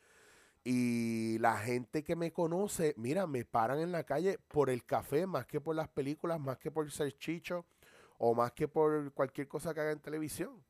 Y 0.64 1.38
la 1.40 1.58
gente 1.58 2.02
que 2.02 2.16
me 2.16 2.32
conoce, 2.32 2.94
mira, 2.96 3.28
me 3.28 3.44
paran 3.44 3.80
en 3.80 3.92
la 3.92 4.06
calle 4.06 4.40
por 4.48 4.70
el 4.70 4.86
café, 4.86 5.28
más 5.28 5.46
que 5.46 5.60
por 5.60 5.76
las 5.76 5.90
películas, 5.90 6.40
más 6.40 6.58
que 6.58 6.72
por 6.72 6.90
ser 6.90 7.18
chicho 7.18 7.66
o 8.18 8.34
más 8.34 8.54
que 8.54 8.70
por 8.70 9.12
cualquier 9.12 9.50
cosa 9.50 9.74
que 9.74 9.82
haga 9.82 9.92
en 9.92 10.00
televisión. 10.00 10.64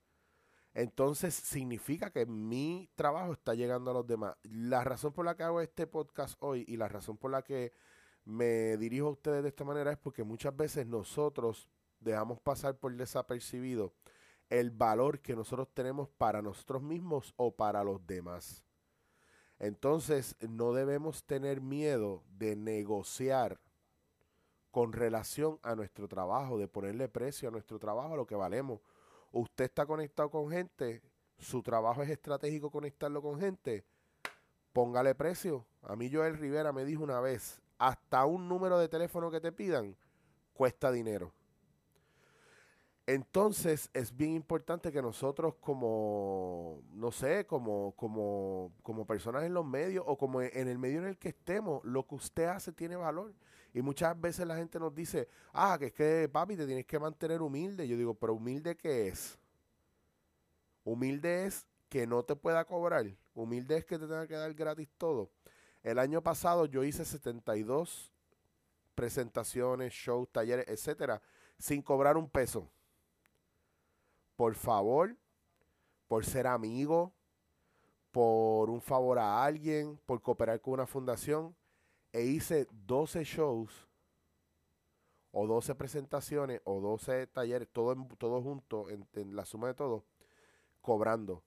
Entonces 0.73 1.33
significa 1.33 2.11
que 2.11 2.25
mi 2.25 2.89
trabajo 2.95 3.33
está 3.33 3.53
llegando 3.53 3.91
a 3.91 3.93
los 3.93 4.07
demás. 4.07 4.35
La 4.43 4.83
razón 4.83 5.11
por 5.11 5.25
la 5.25 5.35
que 5.35 5.43
hago 5.43 5.61
este 5.61 5.87
podcast 5.87 6.35
hoy 6.39 6.63
y 6.67 6.77
la 6.77 6.87
razón 6.87 7.17
por 7.17 7.31
la 7.31 7.41
que 7.41 7.73
me 8.23 8.77
dirijo 8.77 9.07
a 9.07 9.11
ustedes 9.11 9.43
de 9.43 9.49
esta 9.49 9.65
manera 9.65 9.91
es 9.91 9.97
porque 9.97 10.23
muchas 10.23 10.55
veces 10.55 10.87
nosotros 10.87 11.69
dejamos 11.99 12.39
pasar 12.39 12.77
por 12.77 12.95
desapercibido 12.95 13.93
el 14.49 14.69
valor 14.71 15.21
que 15.21 15.35
nosotros 15.35 15.69
tenemos 15.73 16.09
para 16.09 16.41
nosotros 16.41 16.81
mismos 16.81 17.33
o 17.37 17.55
para 17.55 17.83
los 17.83 18.05
demás. 18.05 18.65
Entonces 19.59 20.35
no 20.39 20.73
debemos 20.73 21.23
tener 21.23 21.61
miedo 21.61 22.23
de 22.29 22.55
negociar 22.55 23.59
con 24.71 24.93
relación 24.93 25.59
a 25.63 25.75
nuestro 25.75 26.07
trabajo, 26.07 26.57
de 26.57 26.67
ponerle 26.67 27.07
precio 27.09 27.49
a 27.49 27.51
nuestro 27.51 27.77
trabajo, 27.77 28.13
a 28.13 28.17
lo 28.17 28.25
que 28.25 28.35
valemos. 28.35 28.81
Usted 29.31 29.65
está 29.65 29.85
conectado 29.85 30.29
con 30.29 30.49
gente, 30.49 31.01
su 31.37 31.63
trabajo 31.63 32.03
es 32.03 32.09
estratégico 32.09 32.69
conectarlo 32.69 33.21
con 33.21 33.39
gente, 33.39 33.85
póngale 34.73 35.15
precio. 35.15 35.65
A 35.83 35.95
mí 35.95 36.09
Joel 36.11 36.37
Rivera 36.37 36.71
me 36.73 36.85
dijo 36.85 37.03
una 37.03 37.19
vez, 37.19 37.61
hasta 37.77 38.25
un 38.25 38.47
número 38.47 38.77
de 38.77 38.89
teléfono 38.89 39.31
que 39.31 39.39
te 39.39 39.51
pidan 39.51 39.95
cuesta 40.53 40.91
dinero. 40.91 41.33
Entonces 43.13 43.89
es 43.93 44.15
bien 44.15 44.31
importante 44.31 44.89
que 44.89 45.01
nosotros 45.01 45.55
como, 45.59 46.81
no 46.93 47.11
sé, 47.11 47.45
como, 47.45 47.93
como, 47.97 48.71
como 48.81 49.05
personas 49.05 49.43
en 49.43 49.53
los 49.53 49.65
medios 49.65 50.05
o 50.07 50.17
como 50.17 50.41
en 50.41 50.69
el 50.69 50.77
medio 50.77 50.99
en 50.99 51.07
el 51.07 51.17
que 51.17 51.27
estemos, 51.27 51.83
lo 51.83 52.07
que 52.07 52.15
usted 52.15 52.45
hace 52.45 52.71
tiene 52.71 52.95
valor. 52.95 53.33
Y 53.73 53.81
muchas 53.81 54.19
veces 54.19 54.47
la 54.47 54.55
gente 54.55 54.79
nos 54.79 54.95
dice, 54.95 55.27
ah, 55.51 55.75
que 55.77 55.87
es 55.87 55.93
que 55.93 56.29
papi 56.31 56.55
te 56.55 56.65
tienes 56.65 56.85
que 56.85 56.99
mantener 56.99 57.41
humilde. 57.41 57.85
Yo 57.85 57.97
digo, 57.97 58.13
pero 58.13 58.33
humilde 58.33 58.77
qué 58.77 59.09
es? 59.09 59.37
Humilde 60.85 61.47
es 61.47 61.67
que 61.89 62.07
no 62.07 62.23
te 62.23 62.37
pueda 62.37 62.63
cobrar. 62.63 63.05
Humilde 63.33 63.75
es 63.75 63.83
que 63.83 63.99
te 63.99 64.07
tenga 64.07 64.25
que 64.25 64.35
dar 64.35 64.53
gratis 64.53 64.87
todo. 64.97 65.29
El 65.83 65.99
año 65.99 66.23
pasado 66.23 66.65
yo 66.65 66.81
hice 66.85 67.03
72 67.03 68.09
presentaciones, 68.95 69.91
shows, 69.91 70.29
talleres, 70.31 70.65
etcétera, 70.69 71.21
sin 71.57 71.81
cobrar 71.81 72.15
un 72.15 72.29
peso. 72.29 72.71
Por 74.41 74.55
favor, 74.55 75.15
por 76.07 76.25
ser 76.25 76.47
amigo, 76.47 77.13
por 78.09 78.71
un 78.71 78.81
favor 78.81 79.19
a 79.19 79.43
alguien, 79.43 79.99
por 80.07 80.19
cooperar 80.19 80.59
con 80.59 80.73
una 80.73 80.87
fundación, 80.87 81.55
e 82.11 82.23
hice 82.23 82.67
12 82.71 83.23
shows 83.23 83.87
o 85.29 85.45
12 85.45 85.75
presentaciones 85.75 86.59
o 86.63 86.81
12 86.81 87.27
talleres, 87.27 87.69
todo, 87.71 87.95
todo 88.17 88.41
junto, 88.41 88.89
en, 88.89 89.05
la 89.35 89.45
suma 89.45 89.67
de 89.67 89.75
todo, 89.75 90.05
cobrando. 90.81 91.43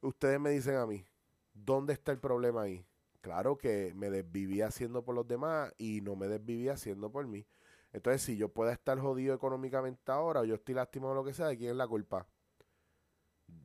Ustedes 0.00 0.40
me 0.40 0.52
dicen 0.52 0.76
a 0.76 0.86
mí, 0.86 1.04
¿dónde 1.52 1.92
está 1.92 2.12
el 2.12 2.18
problema 2.18 2.62
ahí? 2.62 2.82
Claro 3.20 3.58
que 3.58 3.92
me 3.94 4.08
desvivía 4.08 4.68
haciendo 4.68 5.04
por 5.04 5.14
los 5.14 5.28
demás 5.28 5.74
y 5.76 6.00
no 6.00 6.16
me 6.16 6.28
desvivía 6.28 6.72
haciendo 6.72 7.12
por 7.12 7.26
mí. 7.26 7.44
Entonces, 7.92 8.22
si 8.22 8.36
yo 8.36 8.48
puedo 8.48 8.70
estar 8.70 8.98
jodido 8.98 9.34
económicamente 9.34 10.12
ahora 10.12 10.40
o 10.40 10.44
yo 10.44 10.54
estoy 10.54 10.74
lastimado 10.74 11.12
o 11.12 11.14
lo 11.14 11.24
que 11.24 11.34
sea, 11.34 11.46
¿de 11.46 11.56
quién 11.56 11.70
es 11.70 11.76
la 11.76 11.88
culpa? 11.88 12.26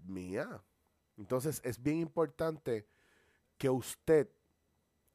Mía. 0.05 0.63
Entonces, 1.17 1.62
es 1.63 1.82
bien 1.82 1.98
importante 1.98 2.88
que 3.58 3.70
usted 3.70 4.29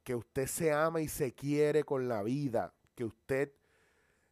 que 0.03 0.15
usted 0.15 0.47
se 0.47 0.73
ama 0.73 1.01
y 1.01 1.09
se 1.09 1.35
quiere 1.35 1.85
con 1.85 2.09
la 2.09 2.23
vida, 2.23 2.75
que 2.95 3.05
usted 3.05 3.53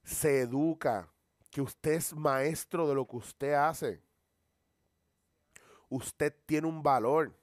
se 0.03 0.41
educa, 0.41 1.13
que 1.51 1.61
usted 1.61 1.93
es 1.93 2.15
maestro 2.15 2.89
de 2.89 2.95
lo 2.95 3.07
que 3.07 3.17
usted 3.17 3.53
hace. 3.53 4.03
Usted 5.89 6.35
tiene 6.47 6.67
un 6.67 6.83
valor. 6.83 7.35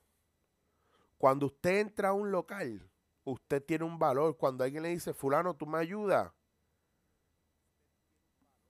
Cuando 1.17 1.47
usted 1.47 1.79
entra 1.79 2.09
a 2.09 2.13
un 2.13 2.31
local, 2.31 2.87
usted 3.23 3.63
tiene 3.63 3.85
un 3.85 3.97
valor. 3.97 4.37
Cuando 4.37 4.63
alguien 4.63 4.83
le 4.83 4.89
dice, 4.89 5.13
fulano, 5.13 5.55
tú 5.55 5.65
me 5.65 5.77
ayudas, 5.77 6.31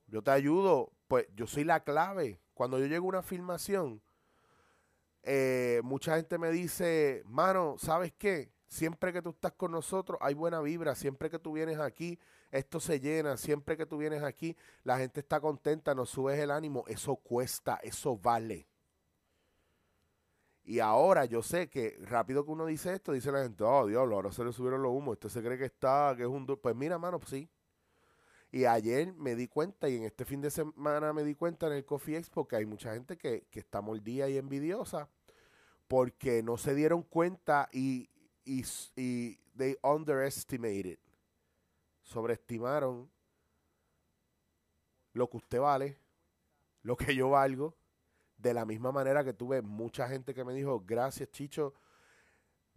yo 0.06 0.22
te 0.22 0.30
ayudo, 0.30 0.92
pues 1.08 1.26
yo 1.34 1.46
soy 1.46 1.64
la 1.64 1.80
clave. 1.80 2.40
Cuando 2.54 2.78
yo 2.78 2.86
llego 2.86 3.06
a 3.06 3.08
una 3.08 3.22
filmación, 3.22 4.02
eh, 5.22 5.80
mucha 5.84 6.16
gente 6.16 6.38
me 6.38 6.50
dice, 6.50 7.22
mano, 7.26 7.76
¿sabes 7.78 8.12
qué? 8.16 8.52
Siempre 8.68 9.12
que 9.12 9.22
tú 9.22 9.30
estás 9.30 9.52
con 9.52 9.72
nosotros 9.72 10.18
hay 10.20 10.34
buena 10.34 10.60
vibra, 10.60 10.94
siempre 10.94 11.30
que 11.30 11.38
tú 11.38 11.52
vienes 11.52 11.78
aquí 11.78 12.18
esto 12.50 12.80
se 12.80 13.00
llena, 13.00 13.36
siempre 13.36 13.76
que 13.76 13.86
tú 13.86 13.98
vienes 13.98 14.22
aquí 14.22 14.56
la 14.82 14.98
gente 14.98 15.20
está 15.20 15.40
contenta, 15.40 15.94
nos 15.94 16.10
subes 16.10 16.38
el 16.38 16.50
ánimo, 16.50 16.84
eso 16.86 17.16
cuesta, 17.16 17.78
eso 17.82 18.16
vale. 18.16 18.68
Y 20.64 20.80
ahora 20.80 21.24
yo 21.26 21.42
sé 21.42 21.68
que 21.68 21.96
rápido 22.00 22.44
que 22.44 22.50
uno 22.50 22.66
dice 22.66 22.92
esto, 22.92 23.12
dice 23.12 23.30
la 23.30 23.42
gente, 23.42 23.62
oh 23.62 23.86
diablo, 23.86 24.16
ahora 24.16 24.32
se 24.32 24.44
le 24.44 24.52
subieron 24.52 24.82
los 24.82 24.92
humos, 24.92 25.14
esto 25.14 25.28
se 25.28 25.42
cree 25.42 25.56
que 25.58 25.66
está, 25.66 26.14
que 26.16 26.22
es 26.22 26.28
un... 26.28 26.44
Pues 26.44 26.74
mira, 26.74 26.98
mano, 26.98 27.20
pues 27.20 27.30
sí. 27.30 27.48
Y 28.56 28.64
ayer 28.64 29.12
me 29.12 29.34
di 29.34 29.48
cuenta 29.48 29.86
y 29.86 29.96
en 29.96 30.04
este 30.04 30.24
fin 30.24 30.40
de 30.40 30.50
semana 30.50 31.12
me 31.12 31.24
di 31.24 31.34
cuenta 31.34 31.66
en 31.66 31.74
el 31.74 31.84
Coffee 31.84 32.16
Expo 32.16 32.48
que 32.48 32.56
hay 32.56 32.64
mucha 32.64 32.94
gente 32.94 33.18
que, 33.18 33.42
que 33.50 33.60
está 33.60 33.82
mordida 33.82 34.30
y 34.30 34.38
envidiosa 34.38 35.10
porque 35.86 36.42
no 36.42 36.56
se 36.56 36.74
dieron 36.74 37.02
cuenta 37.02 37.68
y, 37.70 38.08
y, 38.46 38.64
y 38.96 39.36
they 39.58 39.76
underestimated, 39.82 40.98
sobreestimaron 42.00 43.10
lo 45.12 45.28
que 45.28 45.36
usted 45.36 45.60
vale, 45.60 45.98
lo 46.80 46.96
que 46.96 47.14
yo 47.14 47.28
valgo, 47.28 47.76
de 48.38 48.54
la 48.54 48.64
misma 48.64 48.90
manera 48.90 49.22
que 49.22 49.34
tuve 49.34 49.60
mucha 49.60 50.08
gente 50.08 50.32
que 50.32 50.46
me 50.46 50.54
dijo, 50.54 50.82
gracias 50.86 51.30
Chicho, 51.30 51.74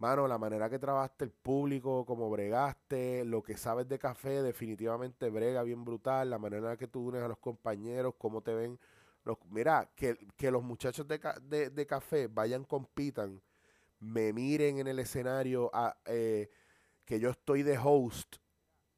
mano, 0.00 0.26
la 0.28 0.38
manera 0.38 0.68
que 0.70 0.78
trabajaste 0.80 1.24
el 1.26 1.30
público, 1.32 2.04
como 2.06 2.30
bregaste, 2.30 3.24
lo 3.24 3.42
que 3.42 3.56
sabes 3.56 3.88
de 3.88 3.98
café, 3.98 4.42
definitivamente 4.42 5.30
brega 5.30 5.62
bien 5.62 5.84
brutal, 5.84 6.30
la 6.30 6.38
manera 6.38 6.76
que 6.76 6.88
tú 6.88 7.08
unes 7.08 7.22
a 7.22 7.28
los 7.28 7.38
compañeros, 7.38 8.14
cómo 8.18 8.42
te 8.42 8.54
ven. 8.54 8.80
Los, 9.24 9.38
mira, 9.50 9.90
que, 9.96 10.16
que 10.36 10.50
los 10.50 10.62
muchachos 10.64 11.06
de, 11.08 11.20
de, 11.42 11.70
de 11.70 11.86
café 11.86 12.28
vayan, 12.28 12.64
compitan 12.64 13.42
me 14.00 14.32
miren 14.32 14.78
en 14.78 14.88
el 14.88 14.98
escenario, 14.98 15.70
a, 15.74 15.96
eh, 16.06 16.50
que 17.04 17.20
yo 17.20 17.30
estoy 17.30 17.62
de 17.62 17.78
host 17.78 18.36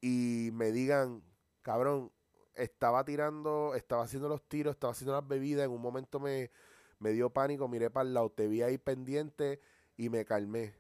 y 0.01 0.51
me 0.53 0.73
digan, 0.73 1.23
cabrón, 1.63 2.13
estaba 2.55 3.05
tirando, 3.05 3.75
estaba 3.75 4.05
haciendo 4.05 4.29
los 4.29 4.49
tiros, 4.49 4.75
estaba 4.75 4.93
haciendo 4.93 5.15
las 5.15 5.27
bebidas, 5.27 5.67
en 5.67 5.73
un 5.73 5.83
momento 5.83 6.21
me, 6.21 6.51
me 6.99 7.13
dio 7.13 7.31
pánico, 7.31 7.69
miré 7.69 7.91
para 7.91 8.09
el 8.09 8.15
lado, 8.15 8.31
te 8.31 8.49
vi 8.49 8.63
ahí 8.63 8.79
pendiente 8.79 9.61
y 9.97 10.09
me 10.11 10.25
calmé. 10.25 10.75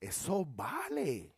Eso 0.00 0.44
vale. 0.44 1.36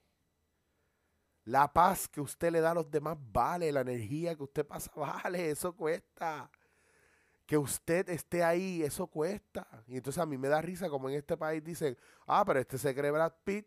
La 1.45 1.73
paz 1.73 2.09
que 2.09 2.21
usted 2.21 2.53
le 2.53 2.61
da 2.61 2.71
a 2.71 2.75
los 2.75 2.91
demás 2.91 3.19
vale, 3.21 3.73
la 3.73 3.81
energía 3.81 4.35
que 4.37 4.45
usted 4.45 4.65
pasa 4.65 4.91
vale, 4.97 5.51
eso 5.51 5.75
cuesta 5.75 6.51
que 7.53 7.59
usted 7.59 8.09
esté 8.09 8.43
ahí, 8.43 8.83
eso 8.83 9.07
cuesta. 9.07 9.67
Y 9.87 9.97
entonces 9.97 10.23
a 10.23 10.27
mí 10.27 10.39
me 10.39 10.49
da 10.49 10.63
risa 10.63 10.89
como 10.89 11.11
en 11.11 11.17
este 11.17 11.37
país 11.37 11.63
dicen, 11.63 11.99
ah, 12.27 12.45
pero 12.47 12.61
este 12.61 12.79
se 12.79 12.95
cree 12.95 13.11
Brad 13.11 13.35
Pitt, 13.45 13.67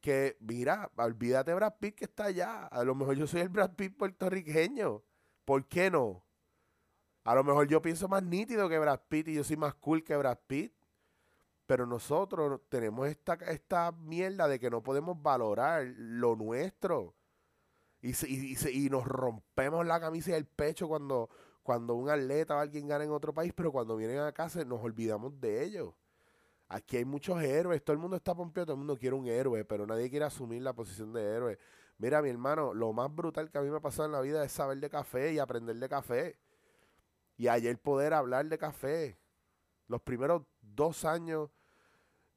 que 0.00 0.36
mira, 0.38 0.90
olvídate 0.96 1.52
Brad 1.54 1.74
Pitt 1.80 1.96
que 1.96 2.04
está 2.04 2.26
allá. 2.26 2.66
A 2.66 2.84
lo 2.84 2.94
mejor 2.94 3.16
yo 3.16 3.26
soy 3.26 3.40
el 3.40 3.48
Brad 3.48 3.72
Pitt 3.72 3.96
puertorriqueño. 3.96 5.02
¿Por 5.44 5.66
qué 5.66 5.90
no? 5.90 6.24
A 7.24 7.34
lo 7.34 7.42
mejor 7.42 7.66
yo 7.66 7.82
pienso 7.82 8.06
más 8.06 8.22
nítido 8.22 8.68
que 8.68 8.78
Brad 8.78 9.00
Pitt 9.08 9.28
y 9.28 9.34
yo 9.34 9.42
soy 9.44 9.56
más 9.56 9.74
cool 9.74 10.04
que 10.04 10.16
Brad 10.16 10.38
Pitt. 10.46 10.72
Pero 11.70 11.86
nosotros 11.86 12.62
tenemos 12.68 13.06
esta, 13.06 13.34
esta 13.34 13.92
mierda 13.92 14.48
de 14.48 14.58
que 14.58 14.68
no 14.68 14.82
podemos 14.82 15.22
valorar 15.22 15.86
lo 15.96 16.34
nuestro. 16.34 17.14
Y, 18.02 18.10
y, 18.26 18.56
y 18.72 18.90
nos 18.90 19.06
rompemos 19.06 19.86
la 19.86 20.00
camisa 20.00 20.32
y 20.32 20.34
el 20.34 20.46
pecho 20.46 20.88
cuando, 20.88 21.30
cuando 21.62 21.94
un 21.94 22.10
atleta 22.10 22.56
o 22.56 22.58
alguien 22.58 22.88
gana 22.88 23.04
en 23.04 23.12
otro 23.12 23.32
país, 23.32 23.52
pero 23.54 23.70
cuando 23.70 23.96
vienen 23.96 24.18
a 24.18 24.32
casa 24.32 24.64
nos 24.64 24.82
olvidamos 24.82 25.40
de 25.40 25.62
ellos. 25.62 25.94
Aquí 26.68 26.96
hay 26.96 27.04
muchos 27.04 27.40
héroes, 27.40 27.84
todo 27.84 27.94
el 27.94 28.00
mundo 28.00 28.16
está 28.16 28.34
pompeado, 28.34 28.66
todo 28.66 28.74
el 28.74 28.78
mundo 28.78 28.96
quiere 28.96 29.14
un 29.14 29.28
héroe, 29.28 29.64
pero 29.64 29.86
nadie 29.86 30.10
quiere 30.10 30.24
asumir 30.24 30.62
la 30.62 30.72
posición 30.72 31.12
de 31.12 31.22
héroe. 31.22 31.58
Mira, 31.98 32.20
mi 32.20 32.30
hermano, 32.30 32.74
lo 32.74 32.92
más 32.92 33.14
brutal 33.14 33.48
que 33.48 33.58
a 33.58 33.60
mí 33.60 33.70
me 33.70 33.76
ha 33.76 33.80
pasado 33.80 34.06
en 34.06 34.12
la 34.12 34.20
vida 34.20 34.44
es 34.44 34.50
saber 34.50 34.78
de 34.78 34.90
café 34.90 35.34
y 35.34 35.38
aprender 35.38 35.76
de 35.76 35.88
café. 35.88 36.36
Y 37.36 37.46
ayer 37.46 37.78
poder 37.80 38.12
hablar 38.12 38.46
de 38.46 38.58
café. 38.58 39.20
Los 39.86 40.02
primeros 40.02 40.42
dos 40.60 41.04
años 41.04 41.48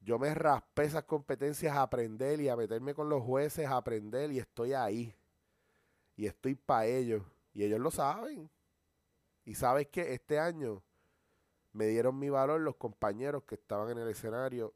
yo 0.04 0.18
me 0.18 0.34
raspé 0.34 0.84
esas 0.84 1.04
competencias 1.04 1.74
a 1.74 1.82
aprender 1.82 2.38
y 2.40 2.50
a 2.50 2.56
meterme 2.56 2.94
con 2.94 3.08
los 3.08 3.22
jueces 3.22 3.66
a 3.66 3.78
aprender 3.78 4.30
y 4.30 4.38
estoy 4.38 4.74
ahí. 4.74 5.14
Y 6.14 6.26
estoy 6.26 6.54
para 6.54 6.86
ellos. 6.86 7.22
Y 7.54 7.64
ellos 7.64 7.80
lo 7.80 7.90
saben. 7.90 8.50
Y 9.46 9.54
sabes 9.54 9.88
que 9.88 10.12
este 10.12 10.38
año 10.38 10.82
me 11.72 11.86
dieron 11.86 12.18
mi 12.18 12.28
valor 12.28 12.60
los 12.60 12.76
compañeros 12.76 13.44
que 13.44 13.54
estaban 13.54 13.90
en 13.90 13.98
el 13.98 14.08
escenario 14.08 14.74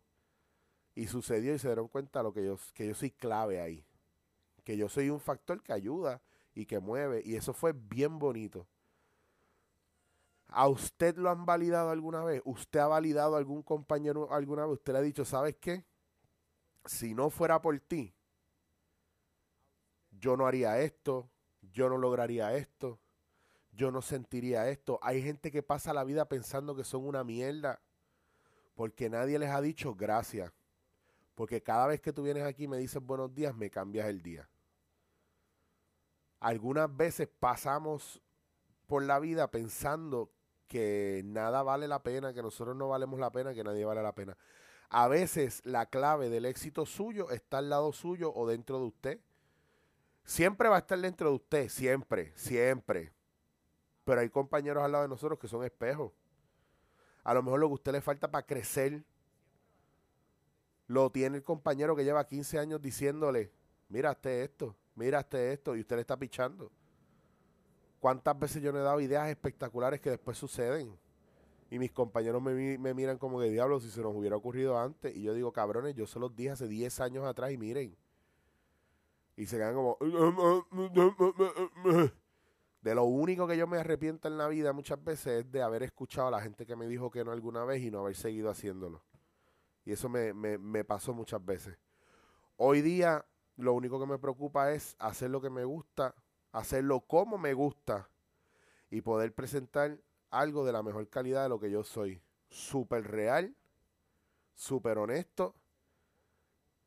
y 0.94 1.06
sucedió 1.06 1.54
y 1.54 1.58
se 1.58 1.68
dieron 1.68 1.88
cuenta 1.88 2.22
lo 2.22 2.32
que 2.32 2.44
yo, 2.44 2.58
que 2.74 2.86
yo 2.86 2.94
soy 2.94 3.10
clave 3.10 3.60
ahí. 3.60 3.84
Que 4.64 4.76
yo 4.76 4.88
soy 4.88 5.10
un 5.10 5.20
factor 5.20 5.62
que 5.62 5.74
ayuda 5.74 6.22
y 6.54 6.64
que 6.64 6.80
mueve. 6.80 7.22
Y 7.24 7.36
eso 7.36 7.52
fue 7.52 7.72
bien 7.72 8.18
bonito. 8.18 8.66
¿A 10.48 10.66
usted 10.68 11.16
lo 11.16 11.30
han 11.30 11.44
validado 11.44 11.90
alguna 11.90 12.24
vez? 12.24 12.42
¿Usted 12.44 12.80
ha 12.80 12.86
validado 12.86 13.34
a 13.34 13.38
algún 13.38 13.62
compañero 13.62 14.32
alguna 14.32 14.64
vez? 14.64 14.74
¿Usted 14.74 14.92
le 14.94 14.98
ha 14.98 15.02
dicho, 15.02 15.24
¿sabes 15.24 15.56
qué? 15.56 15.84
Si 16.86 17.14
no 17.14 17.28
fuera 17.28 17.60
por 17.60 17.78
ti, 17.80 18.14
yo 20.10 20.36
no 20.36 20.46
haría 20.46 20.80
esto, 20.80 21.30
yo 21.60 21.88
no 21.88 21.98
lograría 21.98 22.54
esto, 22.54 22.98
yo 23.72 23.90
no 23.90 24.00
sentiría 24.00 24.68
esto. 24.68 24.98
Hay 25.02 25.22
gente 25.22 25.50
que 25.50 25.62
pasa 25.62 25.92
la 25.92 26.04
vida 26.04 26.28
pensando 26.28 26.74
que 26.74 26.84
son 26.84 27.06
una 27.06 27.24
mierda 27.24 27.80
porque 28.74 29.10
nadie 29.10 29.38
les 29.38 29.50
ha 29.50 29.60
dicho 29.60 29.94
gracias. 29.94 30.52
Porque 31.34 31.62
cada 31.62 31.86
vez 31.86 32.00
que 32.00 32.12
tú 32.12 32.22
vienes 32.22 32.44
aquí 32.44 32.64
y 32.64 32.68
me 32.68 32.78
dices 32.78 33.02
buenos 33.02 33.34
días, 33.34 33.54
me 33.54 33.70
cambias 33.70 34.08
el 34.08 34.22
día. 34.22 34.48
Algunas 36.40 36.96
veces 36.96 37.28
pasamos 37.38 38.22
por 38.86 39.02
la 39.04 39.18
vida 39.20 39.50
pensando 39.50 40.32
que 40.68 41.22
nada 41.24 41.62
vale 41.62 41.88
la 41.88 42.02
pena, 42.02 42.32
que 42.32 42.42
nosotros 42.42 42.76
no 42.76 42.88
valemos 42.88 43.18
la 43.18 43.32
pena, 43.32 43.54
que 43.54 43.64
nadie 43.64 43.84
vale 43.84 44.02
la 44.02 44.14
pena. 44.14 44.36
A 44.90 45.08
veces 45.08 45.60
la 45.64 45.86
clave 45.86 46.30
del 46.30 46.44
éxito 46.44 46.86
suyo 46.86 47.30
está 47.30 47.58
al 47.58 47.70
lado 47.70 47.92
suyo 47.92 48.32
o 48.34 48.46
dentro 48.46 48.78
de 48.78 48.86
usted. 48.86 49.20
Siempre 50.24 50.68
va 50.68 50.76
a 50.76 50.80
estar 50.80 50.98
dentro 50.98 51.30
de 51.30 51.36
usted, 51.36 51.68
siempre, 51.68 52.32
siempre. 52.36 53.12
Pero 54.04 54.20
hay 54.20 54.30
compañeros 54.30 54.82
al 54.84 54.92
lado 54.92 55.02
de 55.02 55.08
nosotros 55.08 55.38
que 55.38 55.48
son 55.48 55.64
espejos. 55.64 56.12
A 57.24 57.34
lo 57.34 57.42
mejor 57.42 57.60
lo 57.60 57.66
que 57.66 57.72
a 57.72 57.74
usted 57.74 57.92
le 57.92 58.00
falta 58.00 58.30
para 58.30 58.46
crecer 58.46 59.02
lo 60.86 61.10
tiene 61.10 61.36
el 61.36 61.42
compañero 61.42 61.94
que 61.94 62.04
lleva 62.04 62.26
15 62.26 62.58
años 62.58 62.80
diciéndole, 62.80 63.52
miraste 63.90 64.42
esto, 64.42 64.74
miraste 64.94 65.52
esto, 65.52 65.76
y 65.76 65.80
usted 65.80 65.96
le 65.96 66.00
está 66.00 66.16
pichando. 66.16 66.72
¿Cuántas 68.00 68.38
veces 68.38 68.62
yo 68.62 68.72
no 68.72 68.78
he 68.78 68.82
dado 68.82 69.00
ideas 69.00 69.28
espectaculares 69.28 70.00
que 70.00 70.10
después 70.10 70.38
suceden? 70.38 70.96
Y 71.70 71.78
mis 71.78 71.92
compañeros 71.92 72.40
me, 72.40 72.54
mi- 72.54 72.78
me 72.78 72.94
miran 72.94 73.18
como 73.18 73.40
que 73.40 73.50
diablo 73.50 73.78
si 73.80 73.90
se 73.90 74.00
nos 74.00 74.14
hubiera 74.14 74.36
ocurrido 74.36 74.78
antes. 74.78 75.14
Y 75.14 75.22
yo 75.22 75.34
digo, 75.34 75.52
cabrones, 75.52 75.94
yo 75.94 76.06
se 76.06 76.18
los 76.18 76.34
dije 76.34 76.50
hace 76.50 76.68
10 76.68 77.00
años 77.00 77.24
atrás 77.26 77.50
y 77.52 77.58
miren. 77.58 77.96
Y 79.36 79.46
se 79.46 79.56
quedan 79.56 79.74
como... 79.74 79.98
De 82.80 82.94
lo 82.94 83.04
único 83.04 83.46
que 83.46 83.56
yo 83.56 83.66
me 83.66 83.78
arrepiento 83.78 84.28
en 84.28 84.38
la 84.38 84.46
vida 84.48 84.72
muchas 84.72 85.02
veces 85.02 85.44
es 85.44 85.52
de 85.52 85.62
haber 85.62 85.82
escuchado 85.82 86.28
a 86.28 86.30
la 86.30 86.40
gente 86.40 86.64
que 86.64 86.76
me 86.76 86.86
dijo 86.86 87.10
que 87.10 87.24
no 87.24 87.32
alguna 87.32 87.64
vez 87.64 87.82
y 87.82 87.90
no 87.90 88.00
haber 88.00 88.14
seguido 88.16 88.50
haciéndolo. 88.50 89.02
Y 89.84 89.92
eso 89.92 90.08
me, 90.08 90.32
me 90.32 90.84
pasó 90.84 91.12
muchas 91.12 91.44
veces. 91.44 91.76
Hoy 92.56 92.80
día 92.80 93.24
lo 93.56 93.72
único 93.74 93.98
que 93.98 94.06
me 94.06 94.18
preocupa 94.18 94.72
es 94.72 94.94
hacer 95.00 95.30
lo 95.30 95.40
que 95.40 95.50
me 95.50 95.64
gusta, 95.64 96.14
hacerlo 96.52 97.00
como 97.00 97.38
me 97.38 97.54
gusta 97.54 98.08
y 98.90 99.00
poder 99.00 99.34
presentar 99.34 99.98
algo 100.30 100.64
de 100.64 100.72
la 100.72 100.82
mejor 100.82 101.08
calidad 101.08 101.42
de 101.42 101.48
lo 101.48 101.60
que 101.60 101.70
yo 101.70 101.84
soy. 101.84 102.22
Súper 102.50 103.10
real, 103.10 103.54
súper 104.54 104.98
honesto 104.98 105.54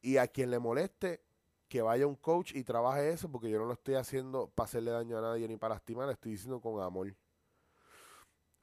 y 0.02 0.18
a 0.18 0.28
quien 0.28 0.52
le 0.52 0.60
moleste 0.60 1.24
que 1.68 1.82
vaya 1.82 2.06
un 2.06 2.16
coach 2.16 2.54
y 2.54 2.64
trabaje 2.64 3.12
eso 3.12 3.32
porque 3.32 3.50
yo 3.50 3.60
no 3.60 3.66
lo 3.66 3.74
estoy 3.74 3.96
haciendo 3.96 4.50
para 4.50 4.66
hacerle 4.66 4.92
daño 4.92 5.18
a 5.18 5.22
nadie 5.22 5.48
ni 5.48 5.56
para 5.56 5.76
lastimar, 5.76 6.06
lo 6.06 6.12
estoy 6.12 6.34
diciendo 6.34 6.60
con 6.60 6.82
amor. 6.82 7.16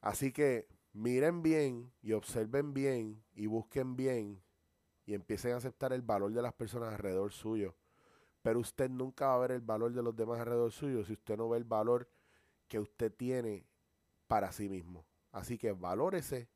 Así 0.01 0.33
que 0.33 0.69
miren 0.93 1.43
bien 1.43 1.93
y 2.03 2.13
observen 2.13 2.75
bien 2.75 3.25
y 3.33 3.47
busquen 3.47 3.97
bien 3.97 4.43
y 5.07 5.15
empiecen 5.15 5.53
a 5.53 5.57
aceptar 5.57 5.93
el 5.95 6.03
valor 6.03 6.33
de 6.33 6.43
las 6.43 6.53
personas 6.53 6.93
alrededor 6.93 7.33
suyo. 7.33 7.75
Pero 8.49 8.61
usted 8.61 8.89
nunca 8.89 9.27
va 9.27 9.35
a 9.35 9.39
ver 9.41 9.51
el 9.51 9.61
valor 9.61 9.93
de 9.93 10.03
los 10.03 10.17
demás 10.17 10.41
alrededor 10.41 10.73
suyo 10.73 11.05
si 11.05 11.13
usted 11.13 11.37
no 11.37 11.51
ve 11.51 11.59
el 11.59 11.65
valor 11.65 12.09
que 12.67 12.79
usted 12.79 13.13
tiene 13.13 13.67
para 14.27 14.53
sí 14.53 14.71
mismo. 14.71 15.05
Así 15.33 15.59
que 15.59 15.73
valórese 15.73 16.49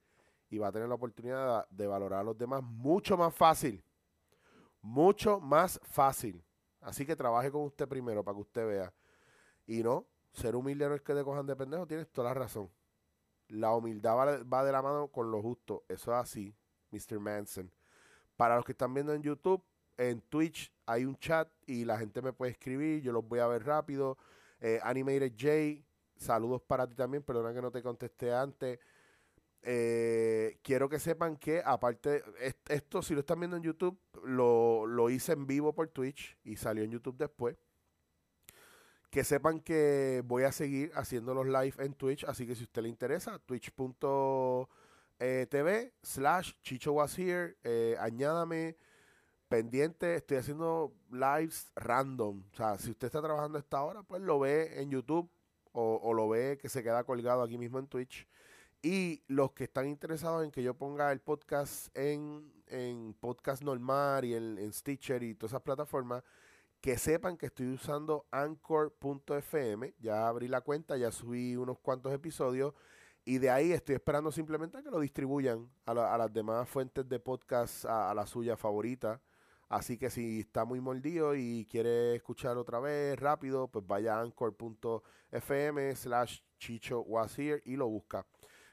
y 0.48 0.56
va 0.56 0.68
a 0.68 0.72
tener 0.72 0.88
la 0.88 0.94
oportunidad 0.94 1.68
de 1.68 1.86
valorar 1.86 2.20
a 2.20 2.22
los 2.22 2.38
demás 2.38 2.62
mucho 2.62 3.18
más 3.18 3.34
fácil. 3.34 3.84
Mucho 4.80 5.38
más 5.38 5.78
fácil. 5.82 6.42
Así 6.80 7.04
que 7.04 7.14
trabaje 7.14 7.52
con 7.52 7.60
usted 7.64 7.86
primero 7.86 8.24
para 8.24 8.36
que 8.36 8.40
usted 8.40 8.66
vea. 8.66 8.94
Y 9.66 9.82
no, 9.82 10.06
ser 10.32 10.56
humilde 10.56 10.88
no 10.88 10.94
es 10.94 11.02
que 11.02 11.12
te 11.12 11.22
cojan 11.22 11.44
de 11.44 11.56
pendejo, 11.56 11.86
tienes 11.86 12.10
toda 12.10 12.28
la 12.28 12.34
razón. 12.40 12.70
La 13.48 13.74
humildad 13.74 14.16
va, 14.16 14.42
va 14.44 14.64
de 14.64 14.72
la 14.72 14.80
mano 14.80 15.08
con 15.08 15.30
lo 15.30 15.42
justo. 15.42 15.84
Eso 15.90 16.10
es 16.12 16.16
así, 16.16 16.56
Mr. 16.90 17.20
Manson. 17.20 17.70
Para 18.34 18.56
los 18.56 18.64
que 18.64 18.72
están 18.72 18.94
viendo 18.94 19.12
en 19.12 19.22
YouTube, 19.22 19.62
en 19.96 20.20
Twitch 20.22 20.72
hay 20.86 21.04
un 21.04 21.16
chat 21.18 21.48
y 21.66 21.84
la 21.84 21.98
gente 21.98 22.22
me 22.22 22.32
puede 22.32 22.52
escribir, 22.52 23.02
yo 23.02 23.12
los 23.12 23.26
voy 23.26 23.40
a 23.40 23.46
ver 23.46 23.64
rápido. 23.64 24.18
Eh, 24.60 24.80
Animated 24.82 25.32
J, 25.38 25.84
saludos 26.16 26.62
para 26.62 26.86
ti 26.86 26.94
también, 26.94 27.22
perdona 27.22 27.52
que 27.54 27.62
no 27.62 27.70
te 27.70 27.82
contesté 27.82 28.32
antes. 28.32 28.78
Eh, 29.64 30.58
quiero 30.62 30.88
que 30.88 30.98
sepan 30.98 31.36
que 31.36 31.62
aparte, 31.64 32.22
est- 32.40 32.68
esto 32.70 33.00
si 33.00 33.14
lo 33.14 33.20
están 33.20 33.38
viendo 33.38 33.56
en 33.56 33.62
YouTube, 33.62 33.96
lo, 34.24 34.86
lo 34.86 35.08
hice 35.08 35.32
en 35.32 35.46
vivo 35.46 35.72
por 35.72 35.88
Twitch 35.88 36.36
y 36.44 36.56
salió 36.56 36.82
en 36.84 36.90
YouTube 36.90 37.16
después. 37.16 37.56
Que 39.10 39.24
sepan 39.24 39.60
que 39.60 40.22
voy 40.24 40.44
a 40.44 40.52
seguir 40.52 40.90
haciendo 40.94 41.34
los 41.34 41.46
live 41.46 41.74
en 41.78 41.92
Twitch, 41.94 42.24
así 42.24 42.46
que 42.46 42.54
si 42.54 42.62
a 42.62 42.64
usted 42.64 42.82
le 42.82 42.88
interesa, 42.88 43.38
twitch.tv 43.40 44.66
slash 46.02 46.52
Chicho 46.62 46.92
was 46.94 47.16
here, 47.18 47.56
eh, 47.62 47.94
añádame 48.00 48.74
pendiente, 49.52 50.14
estoy 50.14 50.38
haciendo 50.38 50.94
lives 51.10 51.70
random. 51.76 52.42
O 52.52 52.56
sea, 52.56 52.78
si 52.78 52.90
usted 52.90 53.08
está 53.08 53.20
trabajando 53.20 53.58
esta 53.58 53.82
hora, 53.82 54.02
pues 54.02 54.22
lo 54.22 54.40
ve 54.40 54.80
en 54.80 54.90
YouTube 54.90 55.30
o, 55.72 56.14
lo 56.14 56.26
ve 56.30 56.56
que 56.56 56.70
se 56.70 56.82
queda 56.82 57.04
colgado 57.04 57.42
aquí 57.42 57.58
mismo 57.58 57.78
en 57.78 57.86
Twitch. 57.86 58.26
Y 58.80 59.22
los 59.28 59.52
que 59.52 59.64
están 59.64 59.88
interesados 59.88 60.42
en 60.42 60.50
que 60.50 60.62
yo 60.62 60.72
ponga 60.72 61.12
el 61.12 61.20
podcast 61.20 61.94
en, 61.94 62.50
en 62.66 63.12
podcast 63.20 63.62
normal 63.62 64.24
y 64.24 64.34
en, 64.34 64.72
Stitcher 64.72 65.22
y 65.22 65.34
todas 65.34 65.52
esas 65.52 65.62
plataformas, 65.62 66.24
que 66.80 66.96
sepan 66.96 67.36
que 67.36 67.46
estoy 67.46 67.74
usando 67.74 68.24
anchor.fm. 68.30 69.94
Ya 69.98 70.28
abrí 70.28 70.48
la 70.48 70.62
cuenta, 70.62 70.96
ya 70.96 71.12
subí 71.12 71.56
unos 71.56 71.78
cuantos 71.78 72.10
episodios. 72.14 72.72
Y 73.26 73.36
de 73.36 73.50
ahí 73.50 73.72
estoy 73.72 73.96
esperando 73.96 74.32
simplemente 74.32 74.78
a 74.78 74.82
que 74.82 74.90
lo 74.90 74.98
distribuyan 74.98 75.70
a 75.84 75.92
las 75.92 76.32
demás 76.32 76.66
fuentes 76.70 77.06
de 77.06 77.20
podcast, 77.20 77.84
a, 77.84 78.10
a 78.10 78.14
la 78.14 78.26
suya 78.26 78.56
favorita. 78.56 79.20
Así 79.72 79.96
que 79.96 80.10
si 80.10 80.40
está 80.40 80.66
muy 80.66 80.82
mordido 80.82 81.34
y 81.34 81.64
quiere 81.64 82.16
escuchar 82.16 82.58
otra 82.58 82.78
vez 82.78 83.18
rápido, 83.18 83.68
pues 83.68 83.86
vaya 83.86 84.18
a 84.18 84.20
anchor.fm 84.20 85.96
slash 85.96 86.40
Chicho 86.58 87.06
here 87.34 87.62
y 87.64 87.76
lo 87.76 87.88
busca. 87.88 88.26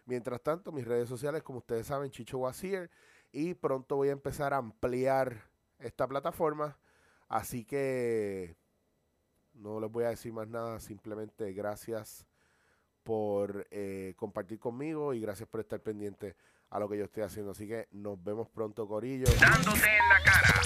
Mientras 0.03 0.41
tanto, 0.43 0.73
mis 0.73 0.85
redes 0.85 1.07
sociales, 1.07 1.41
como 1.41 1.59
ustedes 1.59 1.88
saben, 1.88 2.12
Chicho 2.12 2.41
here. 2.51 2.89
Y 3.31 3.53
pronto 3.53 3.95
voy 3.95 4.09
a 4.09 4.12
empezar 4.12 4.53
a 4.53 4.57
ampliar 4.57 5.49
esta 5.77 6.05
plataforma. 6.05 6.77
Así 7.29 7.63
que 7.63 8.57
no 9.53 9.79
les 9.79 9.89
voy 9.89 10.03
a 10.03 10.09
decir 10.09 10.33
más 10.33 10.49
nada. 10.49 10.81
Simplemente 10.81 11.53
gracias 11.53 12.25
por 13.03 13.65
eh, 13.71 14.15
compartir 14.17 14.59
conmigo 14.59 15.13
y 15.13 15.21
gracias 15.21 15.47
por 15.47 15.62
estar 15.62 15.81
pendiente 15.81 16.35
a 16.69 16.79
lo 16.79 16.89
que 16.89 16.97
yo 16.97 17.05
estoy 17.05 17.23
haciendo. 17.23 17.51
Así 17.51 17.67
que 17.67 17.88
nos 17.91 18.23
vemos 18.23 18.49
pronto, 18.49 18.88
Corillo. 18.88 19.25
Dándote 19.39 19.79
en 19.79 20.10
la 20.10 20.23
cara. 20.23 20.62